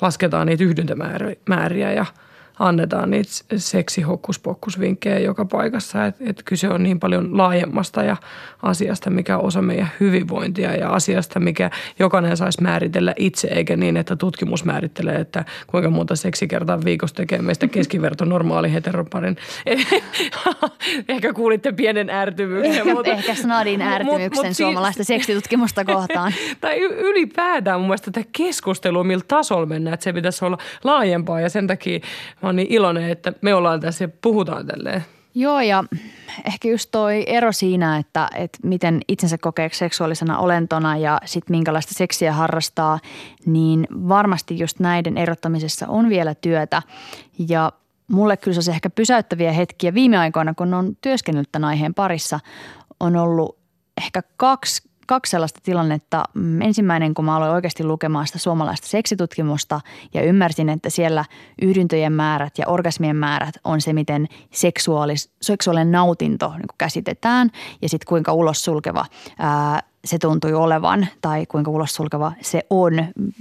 lasketaan 0.01 0.47
niitä 0.47 0.63
yhdyntämääriä 0.63 1.93
ja– 1.93 2.05
annetaan 2.59 3.11
niitä 3.11 3.31
seksihokkuspokkusvinkkejä 3.57 5.19
joka 5.19 5.45
paikassa. 5.45 6.05
Että 6.05 6.23
et 6.27 6.41
kyse 6.45 6.69
on 6.69 6.83
niin 6.83 6.99
paljon 6.99 7.37
laajemmasta 7.37 8.03
ja 8.03 8.17
asiasta, 8.61 9.09
mikä 9.09 9.37
on 9.37 9.45
osa 9.45 9.61
meidän 9.61 9.91
hyvinvointia 9.99 10.75
ja 10.75 10.89
asiasta, 10.89 11.39
mikä 11.39 11.69
jokainen 11.99 12.37
saisi 12.37 12.61
määritellä 12.61 13.13
itse, 13.17 13.47
eikä 13.47 13.77
niin, 13.77 13.97
että 13.97 14.15
tutkimus 14.15 14.65
määrittelee, 14.65 15.15
että 15.15 15.45
kuinka 15.67 15.89
monta 15.89 16.15
seksikertaa 16.15 16.83
viikossa 16.85 17.15
tekee 17.15 17.41
meistä 17.41 17.67
keskiverto 17.79 18.25
normaali 18.25 18.73
heteroparin. 18.73 19.37
Ehkä 21.09 21.33
kuulitte 21.33 21.71
pienen 21.71 22.09
ärtymyksen. 22.09 22.71
Ehkä, 22.73 22.93
mutta, 22.93 23.11
ehkä 23.11 23.35
snadin 23.43 23.81
ärtymyksen 23.81 24.31
mut, 24.35 24.45
mut 24.45 24.55
suomalaista 24.55 25.03
seksitutkimusta 25.03 25.85
kohtaan. 25.85 26.33
tai 26.61 26.79
ylipäätään 26.79 27.79
mun 27.79 27.87
mielestä 27.87 28.11
tätä 28.11 28.27
keskustelua, 28.31 29.03
millä 29.03 29.23
tasolla 29.27 29.65
mennään, 29.65 29.93
että 29.93 30.03
se 30.03 30.13
pitäisi 30.13 30.45
olla 30.45 30.57
laajempaa 30.83 31.41
ja 31.41 31.49
sen 31.49 31.67
takia 31.67 31.99
mä 32.41 32.48
oon 32.49 32.55
niin 32.55 32.73
iloinen, 32.73 33.09
että 33.09 33.33
me 33.41 33.53
ollaan 33.53 33.79
tässä 33.79 34.03
ja 34.03 34.09
puhutaan 34.21 34.65
tälleen. 34.65 35.05
Joo 35.35 35.61
ja 35.61 35.83
ehkä 36.45 36.67
just 36.67 36.91
toi 36.91 37.23
ero 37.27 37.51
siinä, 37.51 37.97
että, 37.97 38.29
että 38.35 38.57
miten 38.63 39.01
itsensä 39.07 39.37
kokee 39.37 39.69
seksuaalisena 39.73 40.37
olentona 40.37 40.97
ja 40.97 41.21
sitten 41.25 41.53
minkälaista 41.53 41.93
seksiä 41.93 42.33
harrastaa, 42.33 42.99
niin 43.45 43.87
varmasti 43.91 44.59
just 44.59 44.79
näiden 44.79 45.17
erottamisessa 45.17 45.87
on 45.87 46.09
vielä 46.09 46.35
työtä. 46.35 46.81
Ja 47.49 47.71
mulle 48.07 48.37
kyllä 48.37 48.61
se 48.61 48.71
ehkä 48.71 48.89
pysäyttäviä 48.89 49.51
hetkiä 49.51 49.93
viime 49.93 50.17
aikoina, 50.17 50.53
kun 50.53 50.73
on 50.73 50.97
työskennellyt 51.01 51.51
tämän 51.51 51.69
aiheen 51.69 51.93
parissa, 51.93 52.39
on 52.99 53.15
ollut 53.15 53.57
ehkä 53.97 54.21
kaksi 54.37 54.88
kaksi 55.09 55.29
sellaista 55.29 55.59
tilannetta. 55.63 56.23
Mm, 56.33 56.61
ensimmäinen, 56.61 57.13
kun 57.13 57.25
mä 57.25 57.35
aloin 57.35 57.51
oikeasti 57.51 57.83
lukemaan 57.83 58.27
sitä 58.27 58.39
suomalaista 58.39 58.87
seksitutkimusta 58.87 59.81
ja 60.13 60.23
ymmärsin, 60.23 60.69
että 60.69 60.89
siellä 60.89 61.25
yhdyntöjen 61.61 62.13
määrät 62.13 62.57
ja 62.57 62.67
orgasmien 62.67 63.15
määrät 63.15 63.55
on 63.63 63.81
se, 63.81 63.93
miten 63.93 64.27
seksuaalinen 65.41 65.91
nautinto 65.91 66.49
niin 66.49 66.65
käsitetään 66.77 67.49
ja 67.81 67.89
sitten 67.89 68.07
kuinka 68.07 68.33
ulos 68.33 68.65
sulkeva 68.65 69.05
se 70.05 70.17
tuntui 70.17 70.53
olevan 70.53 71.07
tai 71.21 71.45
kuinka 71.45 71.71
ulos 71.71 71.95
sulkeva 71.95 72.31
se 72.41 72.65
on 72.69 72.93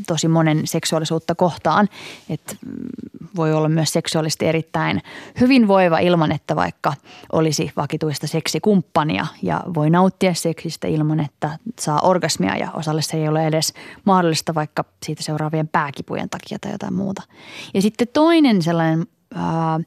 tosi 0.06 0.28
monen 0.28 0.66
seksuaalisuutta 0.66 1.34
kohtaan. 1.34 1.88
Että 2.30 2.56
voi 3.36 3.52
olla 3.52 3.68
myös 3.68 3.92
seksuaalisesti 3.92 4.46
erittäin 4.46 5.02
hyvinvoiva 5.40 5.98
ilman, 5.98 6.32
että 6.32 6.56
vaikka 6.56 6.92
olisi 7.32 7.72
vakituista 7.76 8.26
seksikumppania 8.26 9.26
ja 9.42 9.64
voi 9.74 9.90
nauttia 9.90 10.34
seksistä 10.34 10.88
ilman, 10.88 11.20
että 11.20 11.58
saa 11.80 12.00
orgasmia 12.00 12.56
ja 12.56 12.70
osalle 12.74 13.02
se 13.02 13.16
ei 13.16 13.28
ole 13.28 13.46
edes 13.46 13.74
mahdollista 14.04 14.54
vaikka 14.54 14.84
siitä 15.02 15.22
seuraavien 15.22 15.68
pääkipujen 15.68 16.30
takia 16.30 16.58
tai 16.58 16.72
jotain 16.72 16.94
muuta. 16.94 17.22
Ja 17.74 17.82
sitten 17.82 18.08
toinen 18.12 18.62
sellainen 18.62 19.06
ää, 19.34 19.80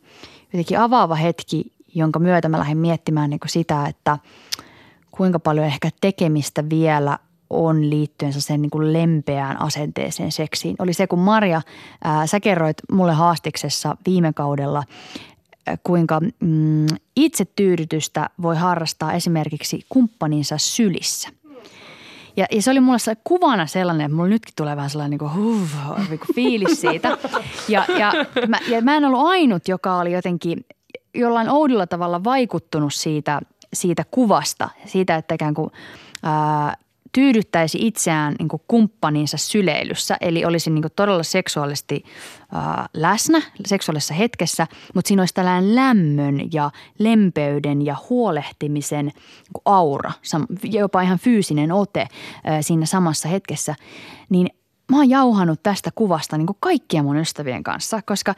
jotenkin 0.53 0.79
avaava 0.79 1.15
hetki, 1.15 1.73
jonka 1.95 2.19
myötä 2.19 2.49
mä 2.49 2.59
lähdin 2.59 2.77
miettimään 2.77 3.29
niin 3.29 3.39
kuin 3.39 3.49
sitä, 3.49 3.85
että– 3.85 4.17
kuinka 5.21 5.39
paljon 5.39 5.65
ehkä 5.65 5.89
tekemistä 6.01 6.69
vielä 6.69 7.17
on 7.49 7.89
liittyen 7.89 8.33
sen 8.33 8.61
niin 8.61 8.69
kuin 8.69 8.93
lempeään 8.93 9.61
asenteeseen 9.61 10.31
seksiin. 10.31 10.75
Oli 10.79 10.93
se, 10.93 11.07
kun 11.07 11.19
Marja, 11.19 11.61
ää, 12.03 12.27
sä 12.27 12.39
kerroit 12.39 12.77
mulle 12.91 13.13
haastiksessa 13.13 13.97
viime 14.05 14.33
kaudella, 14.33 14.83
ää, 15.67 15.77
kuinka 15.83 16.19
mm, 16.39 16.85
itsetyydytystä 17.15 18.29
voi 18.41 18.55
harrastaa 18.55 19.13
esimerkiksi 19.13 19.85
kumppaninsa 19.89 20.57
sylissä. 20.57 21.29
Ja, 22.37 22.45
ja 22.51 22.61
se 22.61 22.71
oli 22.71 22.79
mulle 22.79 22.99
se 22.99 23.15
kuvana 23.23 23.67
sellainen, 23.67 24.05
että 24.05 24.15
mulla 24.15 24.29
nytkin 24.29 24.53
tulee 24.57 24.75
vähän 24.75 24.89
sellainen 24.89 25.11
niin 25.11 25.19
kuin, 25.19 25.35
huh, 25.35 26.09
niin 26.09 26.19
kuin 26.19 26.35
fiilis 26.35 26.81
siitä. 26.81 27.17
Ja, 27.67 27.85
ja, 27.99 28.13
mä, 28.47 28.59
ja 28.67 28.81
mä 28.81 28.97
en 28.97 29.05
ollut 29.05 29.27
ainut, 29.27 29.67
joka 29.67 29.97
oli 29.97 30.11
jotenkin 30.11 30.65
jollain 31.15 31.49
oudolla 31.49 31.87
tavalla 31.87 32.23
vaikuttunut 32.23 32.93
siitä– 32.93 33.41
siitä 33.73 34.03
kuvasta, 34.11 34.69
siitä, 34.85 35.15
että 35.15 35.35
ikään 35.35 35.53
kuin 35.53 35.71
ää, 36.23 36.77
tyydyttäisi 37.11 37.77
itseään 37.87 38.35
niin 38.39 38.47
kuin 38.47 38.61
kumppaninsa 38.67 39.37
syleilyssä. 39.37 40.17
Eli 40.21 40.45
olisi 40.45 40.69
niin 40.69 40.81
kuin 40.81 40.91
todella 40.95 41.23
seksuaalisesti 41.23 42.03
ää, 42.53 42.89
läsnä 42.93 43.41
seksuaalisessa 43.65 44.13
hetkessä, 44.13 44.67
mutta 44.93 45.07
siinä 45.07 45.21
olisi 45.21 45.33
tällainen 45.33 45.75
lämmön 45.75 46.39
ja 46.53 46.71
lempeyden 46.99 47.85
ja 47.85 47.95
huolehtimisen 48.09 49.05
niin 49.05 49.61
aura, 49.65 50.11
jopa 50.63 51.01
ihan 51.01 51.19
fyysinen 51.19 51.71
ote 51.71 52.07
ää, 52.43 52.61
siinä 52.61 52.85
samassa 52.85 53.29
hetkessä. 53.29 53.75
Niin 54.29 54.49
mä 54.91 54.97
oon 54.97 55.09
jauhanut 55.09 55.63
tästä 55.63 55.89
kuvasta 55.95 56.37
niin 56.37 56.47
kuin 56.47 56.57
kaikkien 56.59 57.05
mun 57.05 57.17
ystävien 57.17 57.63
kanssa, 57.63 58.01
koska 58.05 58.35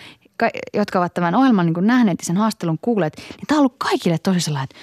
jotka 0.74 1.00
ovat 1.00 1.14
tämän 1.14 1.36
ohjelman 1.36 1.66
niin 1.66 1.88
nähneet 1.88 2.20
ja 2.22 2.26
sen 2.26 2.38
haastelun 2.38 2.80
kuulleet, 2.82 3.18
niin 3.18 3.48
tämä 3.48 3.58
on 3.58 3.60
ollut 3.60 3.76
kaikille 3.78 4.18
tosi 4.18 4.40
sellainen, 4.40 4.64
että 4.64 4.76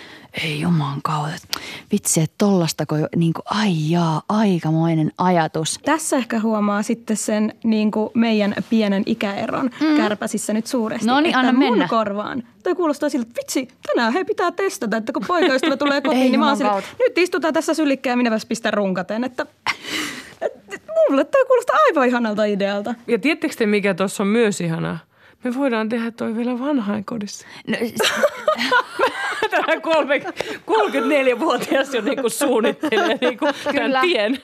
ei 0.45 0.61
juman 0.61 1.03
kautta, 1.03 1.61
vitsi, 1.93 2.21
että 2.21 2.35
tollastako 2.39 2.97
niin 3.17 3.33
kuin, 3.33 3.45
ai 3.51 3.91
jaa, 3.91 4.23
aikamoinen 4.29 5.13
ajatus. 5.19 5.79
Tässä 5.85 6.17
ehkä 6.17 6.41
huomaa 6.41 6.83
sitten 6.83 7.17
sen 7.17 7.55
niin 7.65 7.91
kuin 7.91 8.11
meidän 8.15 8.55
pienen 8.71 9.03
ikäeron 9.07 9.71
mm. 9.81 9.97
kärpäsissä 9.97 10.53
nyt 10.53 10.67
suuresti. 10.67 11.07
No 11.07 11.21
niin, 11.21 11.37
anna 11.37 11.53
mun 11.53 11.71
mennä. 11.71 11.89
korvaan. 11.89 12.43
Toi 12.63 12.75
kuulostaa 12.75 13.09
siltä, 13.09 13.27
että 13.29 13.41
vitsi, 13.41 13.69
tänään 13.87 14.13
hei 14.13 14.25
pitää 14.25 14.53
testata, 14.53 14.97
että 14.97 15.13
kun 15.13 15.25
poikaystävä 15.27 15.77
tulee 15.77 16.01
kotiin, 16.03 16.23
ei, 16.23 16.31
niin 16.31 16.41
mä 16.41 16.49
oon 16.49 16.57
sille, 16.57 16.83
nyt 16.99 17.19
istutaan 17.19 17.55
tässä 17.55 17.75
sylikkään 17.75 18.13
ja 18.13 18.17
minä 18.17 18.39
pistän 18.49 18.73
runkateen, 18.73 19.25
että 19.25 19.47
mulle 21.09 21.25
toi 21.25 21.45
kuulostaa 21.47 21.77
aivan 21.87 22.09
ihanalta 22.09 22.45
idealta. 22.45 22.95
Ja 23.07 23.19
tiedättekö 23.19 23.55
te, 23.59 23.67
mikä 23.67 23.95
tuossa 23.95 24.23
on 24.23 24.27
myös 24.27 24.61
ihanaa? 24.61 24.99
Me 25.45 25.55
voidaan 25.55 25.89
tehdä 25.89 26.11
toi 26.11 26.37
vielä 26.37 26.59
vanhainkodissa. 26.59 27.47
No, 27.67 27.77
Tämä 29.51 29.75
34-vuotias 29.75 31.95
jo 31.95 32.01
niinku 32.01 32.29
suunnittelee 32.29 33.19
niinku 33.21 33.47
Kyllä. 33.73 34.01
tien. 34.01 34.39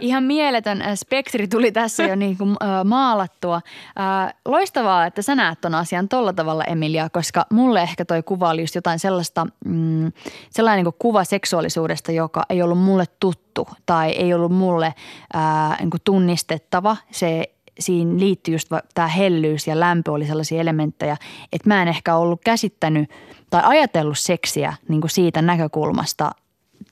Ihan 0.00 0.24
mieletön 0.24 0.82
äh, 0.82 0.94
spektri 0.94 1.48
tuli 1.48 1.72
tässä 1.72 2.02
jo 2.02 2.14
niin 2.14 2.38
kuin, 2.38 2.56
äh, 2.62 2.84
maalattua. 2.84 3.60
Äh, 4.00 4.34
loistavaa, 4.44 5.06
että 5.06 5.22
sä 5.22 5.34
näet 5.34 5.60
ton 5.60 5.74
asian 5.74 6.08
tolla 6.08 6.32
tavalla, 6.32 6.64
Emilia, 6.64 7.10
koska 7.10 7.46
mulle 7.50 7.82
ehkä 7.82 8.04
toi 8.04 8.22
kuva 8.22 8.50
oli 8.50 8.60
just 8.60 8.74
jotain 8.74 8.98
sellaista, 8.98 9.46
mm, 9.64 10.12
sellainen 10.50 10.84
niin 10.84 10.94
kuva 10.98 11.24
seksuaalisuudesta, 11.24 12.12
joka 12.12 12.42
ei 12.50 12.62
ollut 12.62 12.78
mulle 12.78 13.04
tuttu 13.20 13.68
tai 13.86 14.10
ei 14.10 14.34
ollut 14.34 14.52
mulle 14.52 14.94
äh, 15.36 15.78
niin 15.80 15.90
tunnistettava. 16.04 16.96
Se 17.10 17.50
siinä 17.78 18.20
liittyy 18.20 18.54
just 18.54 18.68
tämä 18.94 19.08
hellyys 19.08 19.66
ja 19.66 19.80
lämpö 19.80 20.12
oli 20.12 20.26
sellaisia 20.26 20.60
elementtejä, 20.60 21.16
että 21.52 21.68
mä 21.68 21.82
en 21.82 21.88
ehkä 21.88 22.16
ollut 22.16 22.40
käsittänyt 22.44 23.10
tai 23.50 23.62
ajatellut 23.64 24.18
seksiä 24.18 24.74
niin 24.88 25.00
kuin 25.00 25.10
siitä 25.10 25.42
näkökulmasta 25.42 26.30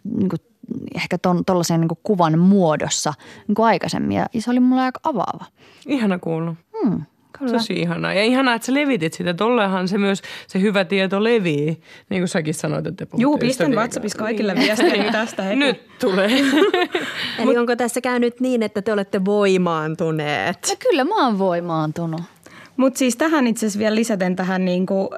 niin 0.05 0.29
kuin 0.29 0.41
ehkä 0.95 1.19
tuollaisen 1.47 1.81
niin 1.81 1.89
kuvan 2.03 2.39
muodossa 2.39 3.15
niin 3.49 3.55
kuin 3.55 3.67
aikaisemmin 3.67 4.17
ja 4.17 4.27
se 4.39 4.51
oli 4.51 4.61
mulle 4.61 4.83
aika 4.83 5.01
avaava. 5.03 5.45
Ihana 5.87 6.19
kuulla. 6.19 6.55
Hmm. 6.83 7.03
Kyllä. 7.39 7.53
Tosi 7.53 7.73
ihanaa. 7.73 8.13
Ja 8.13 8.25
ihanaa, 8.25 8.55
että 8.55 8.67
sä 8.67 8.75
levitit 8.75 9.13
sitä. 9.13 9.35
Tollehan 9.35 9.89
se 9.89 9.99
myös, 9.99 10.23
se 10.47 10.61
hyvä 10.61 10.85
tieto 10.85 11.25
levii, 11.25 11.81
niin 12.11 12.21
kuin 12.21 12.29
säkin 12.29 12.55
sanoit, 12.55 12.87
että 12.87 13.07
Juu, 13.17 13.39
pistän 13.39 13.73
WhatsAppissa 13.73 14.19
kaikille 14.19 14.55
niin. 14.55 14.65
viestejä 14.65 15.13
tästä. 15.13 15.43
Heti. 15.43 15.57
Nyt 15.57 15.99
tulee. 15.99 16.31
Eli 17.39 17.57
onko 17.57 17.77
tässä 17.77 18.01
käynyt 18.01 18.41
niin, 18.41 18.63
että 18.63 18.83
te 18.83 18.93
olette 18.93 19.25
voimaantuneet? 19.25 20.59
No 20.69 20.75
kyllä 20.91 21.05
mä 21.05 21.25
oon 21.25 21.39
voimaantunut. 21.39 22.21
Mutta 22.77 22.99
siis 22.99 23.17
tähän 23.17 23.47
itse 23.47 23.67
asiassa 23.67 23.79
vielä 23.79 23.95
lisäten 23.95 24.37
tähän, 24.37 24.65
niin 24.65 24.87
kuin, 24.87 25.09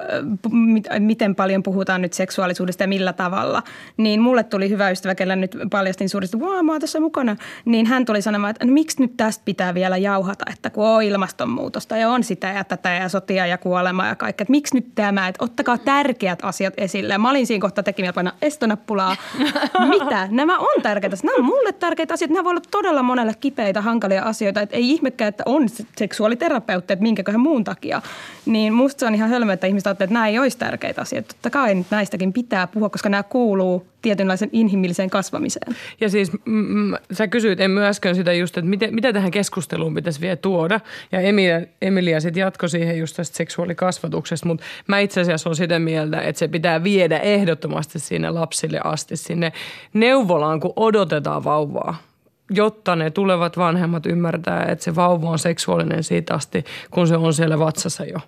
miten 0.99 1.35
paljon 1.35 1.63
puhutaan 1.63 2.01
nyt 2.01 2.13
seksuaalisuudesta 2.13 2.83
ja 2.83 2.87
millä 2.87 3.13
tavalla, 3.13 3.63
niin 3.97 4.21
mulle 4.21 4.43
tuli 4.43 4.69
hyvä 4.69 4.89
ystävä, 4.89 5.15
kellä 5.15 5.35
nyt 5.35 5.55
paljastin 5.71 6.09
suuresti, 6.09 6.37
että 6.37 6.63
mä 6.63 6.71
oon 6.71 6.81
tässä 6.81 6.99
mukana, 6.99 7.35
niin 7.65 7.85
hän 7.85 8.05
tuli 8.05 8.21
sanomaan, 8.21 8.51
että 8.51 8.65
no, 8.65 8.73
miksi 8.73 9.01
nyt 9.01 9.17
tästä 9.17 9.41
pitää 9.45 9.73
vielä 9.73 9.97
jauhata, 9.97 10.45
että 10.51 10.69
kun 10.69 10.85
on 10.85 11.03
ilmastonmuutosta 11.03 11.97
ja 11.97 12.09
on 12.09 12.23
sitä 12.23 12.47
ja 12.47 12.63
tätä 12.63 12.89
ja 12.89 13.09
sotia 13.09 13.45
ja 13.45 13.57
kuolemaa 13.57 14.07
ja 14.07 14.15
kaikkea, 14.15 14.43
että 14.43 14.51
miksi 14.51 14.75
nyt 14.75 14.87
tämä, 14.95 15.27
että 15.27 15.45
ottakaa 15.45 15.77
tärkeät 15.77 16.39
asiat 16.43 16.73
esille. 16.77 17.17
Mä 17.17 17.29
olin 17.29 17.47
siinä 17.47 17.61
kohtaa 17.61 17.83
tekin 17.83 18.13
painaa 18.13 18.33
estonappulaa. 18.41 19.15
Mitä? 19.99 20.27
Nämä 20.31 20.57
on 20.57 20.81
tärkeitä. 20.83 21.17
Nämä 21.23 21.35
on 21.37 21.45
mulle 21.45 21.73
tärkeitä 21.73 22.13
asiat. 22.13 22.31
Nämä 22.31 22.43
voi 22.43 22.51
olla 22.51 22.61
todella 22.71 23.03
monelle 23.03 23.33
kipeitä, 23.39 23.81
hankalia 23.81 24.23
asioita. 24.23 24.61
Että 24.61 24.75
ei 24.75 24.91
ihmekään, 24.91 25.29
että 25.29 25.43
on 25.45 25.69
seksuaaliterapeutti, 25.97 26.93
että 26.93 27.03
minkäköhän 27.03 27.41
muun 27.49 27.63
takia. 27.63 28.01
Niin 28.45 28.73
musta 28.73 28.99
se 28.99 29.05
on 29.05 29.15
ihan 29.15 29.29
hölmö, 29.29 29.53
että 29.53 29.67
ihmiset 29.67 29.87
ajattelee, 29.87 30.05
että 30.05 30.13
nämä 30.13 30.27
ei 30.27 30.39
olisi 30.39 30.57
tärkeitä 30.57 31.01
asioita. 31.01 31.27
Totta 31.27 31.49
kai 31.49 31.85
näistäkin 31.91 32.33
pitää 32.33 32.67
puhua, 32.67 32.89
koska 32.89 33.09
nämä 33.09 33.23
kuuluu 33.23 33.87
tietynlaisen 34.01 34.49
inhimilliseen 34.53 35.09
kasvamiseen. 35.09 35.75
Ja 36.01 36.09
siis 36.09 36.31
mm, 36.45 36.93
sä 37.11 37.27
kysyit 37.27 37.59
en 37.59 37.77
äsken 37.77 38.15
sitä 38.15 38.33
just, 38.33 38.57
että 38.57 38.69
miten, 38.69 38.95
mitä 38.95 39.13
tähän 39.13 39.31
keskusteluun 39.31 39.93
pitäisi 39.93 40.21
vielä 40.21 40.35
tuoda. 40.35 40.79
Ja 41.11 41.19
Emilia, 41.19 41.61
Emilia 41.81 42.21
sitten 42.21 42.41
jatkoi 42.41 42.69
siihen 42.69 42.99
just 42.99 43.15
tästä 43.15 43.37
seksuaalikasvatuksesta, 43.37 44.47
mutta 44.47 44.65
mä 44.87 44.99
itse 44.99 45.21
asiassa 45.21 45.49
on 45.49 45.55
sitä 45.55 45.79
mieltä, 45.79 46.21
että 46.21 46.39
se 46.39 46.47
pitää 46.47 46.83
viedä 46.83 47.19
ehdottomasti 47.19 47.99
sinne 47.99 48.29
lapsille 48.29 48.81
asti, 48.83 49.17
sinne 49.17 49.51
neuvolaan, 49.93 50.59
kun 50.59 50.73
odotetaan 50.75 51.43
vauvaa 51.43 52.08
jotta 52.49 52.95
ne 52.95 53.11
tulevat 53.11 53.57
vanhemmat 53.57 54.05
ymmärtää, 54.05 54.65
että 54.65 54.83
se 54.83 54.95
vauva 54.95 55.29
on 55.29 55.39
seksuaalinen 55.39 56.03
siitä 56.03 56.33
asti, 56.33 56.65
kun 56.91 57.07
se 57.07 57.17
on 57.17 57.33
siellä 57.33 57.59
vatsassa 57.59 58.05
jo. 58.05 58.19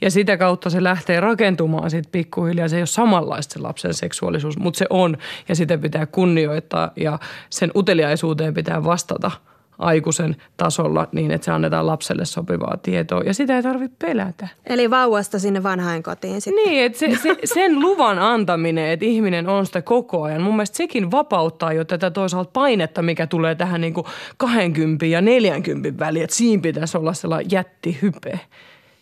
Ja 0.00 0.10
sitä 0.10 0.36
kautta 0.36 0.70
se 0.70 0.84
lähtee 0.84 1.20
rakentumaan 1.20 1.90
sitten 1.90 2.12
pikkuhiljaa. 2.12 2.68
Se 2.68 2.76
ei 2.76 2.80
ole 2.80 2.86
samanlaista 2.86 3.52
se 3.52 3.58
lapsen 3.58 3.94
seksuaalisuus, 3.94 4.58
mutta 4.58 4.78
se 4.78 4.86
on 4.90 5.16
ja 5.48 5.54
sitä 5.54 5.78
pitää 5.78 6.06
kunnioittaa 6.06 6.90
ja 6.96 7.18
sen 7.50 7.70
uteliaisuuteen 7.76 8.54
pitää 8.54 8.84
vastata– 8.84 9.30
aikuisen 9.82 10.36
tasolla 10.56 11.08
niin, 11.12 11.30
että 11.30 11.44
se 11.44 11.50
annetaan 11.50 11.86
lapselle 11.86 12.24
sopivaa 12.24 12.76
tietoa 12.82 13.20
ja 13.20 13.34
sitä 13.34 13.56
ei 13.56 13.62
tarvitse 13.62 13.96
pelätä. 14.06 14.48
Eli 14.66 14.90
vauvasta 14.90 15.38
sinne 15.38 15.62
vanhainkotiin 15.62 16.40
sitten. 16.40 16.64
Niin, 16.64 16.84
että 16.84 16.98
se, 16.98 17.18
se, 17.22 17.36
sen 17.54 17.80
luvan 17.80 18.18
antaminen, 18.18 18.90
että 18.90 19.04
ihminen 19.04 19.48
on 19.48 19.66
sitä 19.66 19.82
koko 19.82 20.22
ajan, 20.22 20.42
mun 20.42 20.56
mielestä 20.56 20.76
sekin 20.76 21.10
vapauttaa 21.10 21.72
jo 21.72 21.84
tätä 21.84 22.10
toisaalta 22.10 22.50
painetta, 22.52 23.02
mikä 23.02 23.26
tulee 23.26 23.54
tähän 23.54 23.80
niin 23.80 23.94
kuin 23.94 24.06
20 24.36 25.06
ja 25.06 25.20
40 25.20 25.98
väliin, 25.98 26.24
että 26.24 26.36
siinä 26.36 26.62
pitäisi 26.62 26.98
olla 26.98 27.12
sellainen 27.12 27.50
jättihype. 27.50 28.40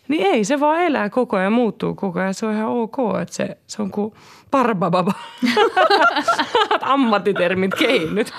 Niin 0.07 0.25
ei, 0.25 0.43
se 0.43 0.59
vaan 0.59 0.79
elää 0.79 1.09
koko 1.09 1.37
ajan, 1.37 1.53
muuttuu 1.53 1.95
koko 1.95 2.19
ajan. 2.19 2.33
Se 2.33 2.45
on 2.45 2.53
ihan 2.53 2.67
ok, 2.67 2.97
että 3.21 3.35
se, 3.35 3.57
se 3.67 3.81
on 3.81 3.91
kuin 3.91 4.13
parbababa. 4.51 5.13
Ammattitermit 6.81 7.75
keinnyt. 7.75 8.33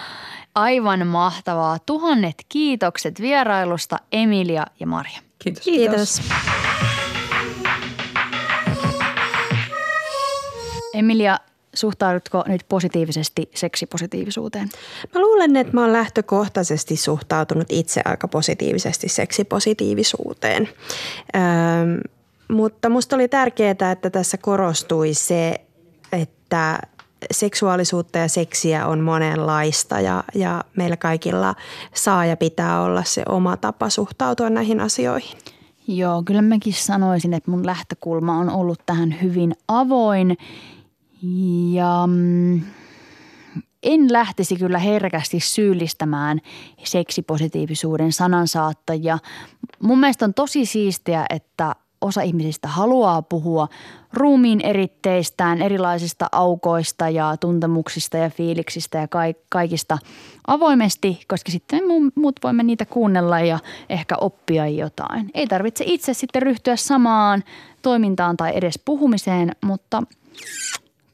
Aivan 0.55 1.07
mahtavaa. 1.07 1.79
Tuhannet 1.87 2.35
kiitokset 2.49 3.21
vierailusta 3.21 3.99
Emilia 4.13 4.67
ja 4.81 4.87
Marja. 4.87 5.19
Kiitos. 5.39 5.65
Kiitos. 5.65 6.21
Kiitos. 6.21 6.33
Emilia, 10.95 11.39
suhtaudutko 11.75 12.45
nyt 12.47 12.65
positiivisesti 12.69 13.51
seksipositiivisuuteen? 13.55 14.69
Mä 15.15 15.21
luulen, 15.21 15.57
että 15.57 15.73
mä 15.73 15.81
oon 15.81 15.93
lähtökohtaisesti 15.93 16.97
suhtautunut 16.97 17.67
itse 17.71 18.01
aika 18.05 18.29
positiivisesti 18.29 19.09
seksipositiivisuuteen. 19.09 20.69
Öm, 21.37 22.01
mutta 22.57 22.89
musta 22.89 23.17
oli 23.17 23.29
tärkeää, 23.29 23.93
että 23.93 24.11
tässä 24.11 24.37
korostui 24.37 25.15
se, 25.15 25.61
että 26.13 26.79
seksuaalisuutta 27.31 28.19
ja 28.19 28.29
seksiä 28.29 28.87
on 28.87 29.01
monenlaista 29.01 30.01
ja, 30.01 30.25
ja 30.35 30.65
meillä 30.77 30.97
kaikilla 30.97 31.55
saa 31.95 32.27
ja 32.27 32.37
pitää 32.37 32.83
olla 32.83 33.05
se 33.05 33.23
oma 33.29 33.57
tapa 33.57 33.89
suhtautua 33.89 34.51
näihin 34.51 34.81
asioihin. 34.81 35.39
Joo, 35.89 36.23
kyllä 36.23 36.43
mäkin 36.43 36.73
sanoisin, 36.73 37.35
että 37.35 37.51
mun 37.51 37.67
lähtökulma 37.67 38.39
on 38.39 38.51
ollut 38.51 38.81
tähän 38.87 39.17
hyvin 39.23 39.55
avoin 39.69 40.37
ja 41.73 42.05
mm, 42.07 42.63
en 43.83 44.13
lähtisi 44.13 44.57
kyllä 44.57 44.79
herkästi 44.79 45.41
syyllistämään 45.41 46.41
seksipositiivisuuden 46.85 48.13
sanansaattajia. 48.13 49.19
Mun 49.83 50.01
mielestä 50.01 50.25
on 50.25 50.35
tosi 50.35 50.67
siistiä, 50.67 51.27
että 51.31 51.75
osa 52.03 52.23
ihmisistä 52.23 52.69
haluaa 52.69 53.23
puhua 53.23 53.69
ruumiin 54.13 54.61
eritteistään, 54.61 55.63
erilaisista 55.63 56.27
aukoista 56.33 57.09
ja 57.09 57.37
tuntemuksista 57.37 58.17
ja 58.17 58.31
fiiliksistä 58.31 58.99
ja 58.99 59.09
kaikista 59.49 59.99
avoimesti, 60.47 61.21
koska 61.29 61.53
sitten 61.53 61.85
me 61.85 62.11
muut 62.15 62.41
voimme 62.43 62.63
niitä 62.63 62.87
kuunnella 62.87 63.41
ja 63.41 63.59
ehkä 63.89 64.15
oppia 64.21 64.69
jotain. 64.69 65.31
Ei 65.35 65.47
tarvitse 65.47 65.85
itse 65.87 66.15
sitten 66.15 66.43
ryhtyä 66.43 66.77
samaan 66.77 67.45
toimintaan 67.83 68.37
tai 68.37 68.53
edes 68.55 68.81
puhumiseen, 68.85 69.57
mutta 69.61 70.03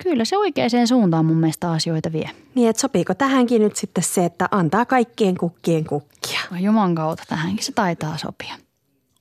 Kyllä 0.03 0.24
se 0.24 0.37
oikeaan 0.37 0.87
suuntaan 0.87 1.27
mun 1.27 1.37
mielestä 1.37 1.70
asioita 1.70 2.12
vie. 2.12 2.31
Niin, 2.55 2.70
että 2.70 2.81
sopiiko 2.81 3.14
tähänkin 3.14 3.62
nyt 3.62 3.77
sitten 3.77 4.05
se, 4.05 4.24
että 4.24 4.48
antaa 4.51 4.85
kaikkien 4.85 5.37
kukkien 5.37 5.85
kukkia? 5.85 6.40
Juman 6.61 6.94
kautta 6.94 7.24
tähänkin 7.29 7.64
se 7.64 7.72
taitaa 7.72 8.16
sopia. 8.16 8.55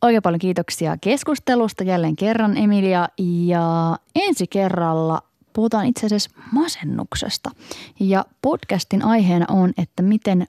Oikein 0.02 0.22
paljon 0.22 0.40
kiitoksia 0.40 0.98
keskustelusta 1.02 1.84
jälleen 1.84 2.16
kerran 2.16 2.58
Emilia 2.58 3.10
ja 3.48 3.98
ensi 4.16 4.48
kerralla 4.48 5.22
puhutaan 5.54 5.86
itse 5.86 6.06
asiassa 6.06 6.30
masennuksesta. 6.52 7.52
Ja 8.00 8.26
podcastin 8.42 9.04
aiheena 9.04 9.46
on, 9.50 9.74
että 9.78 10.04
miten 10.04 10.48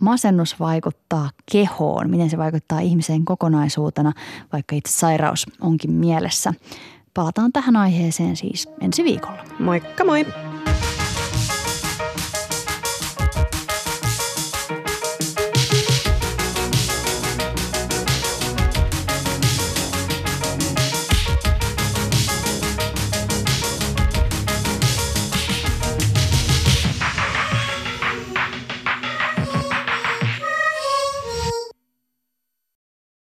masennus 0.00 0.60
vaikuttaa 0.60 1.30
kehoon, 1.52 2.10
miten 2.10 2.30
se 2.30 2.38
vaikuttaa 2.38 2.80
ihmiseen 2.80 3.24
kokonaisuutena, 3.24 4.12
vaikka 4.52 4.76
itse 4.76 4.92
sairaus 4.92 5.46
onkin 5.60 5.90
mielessä. 5.90 6.54
Palataan 7.14 7.52
tähän 7.52 7.76
aiheeseen 7.76 8.36
siis 8.36 8.68
ensi 8.80 9.04
viikolla. 9.04 9.44
Moikka 9.58 10.04
moi! 10.04 10.53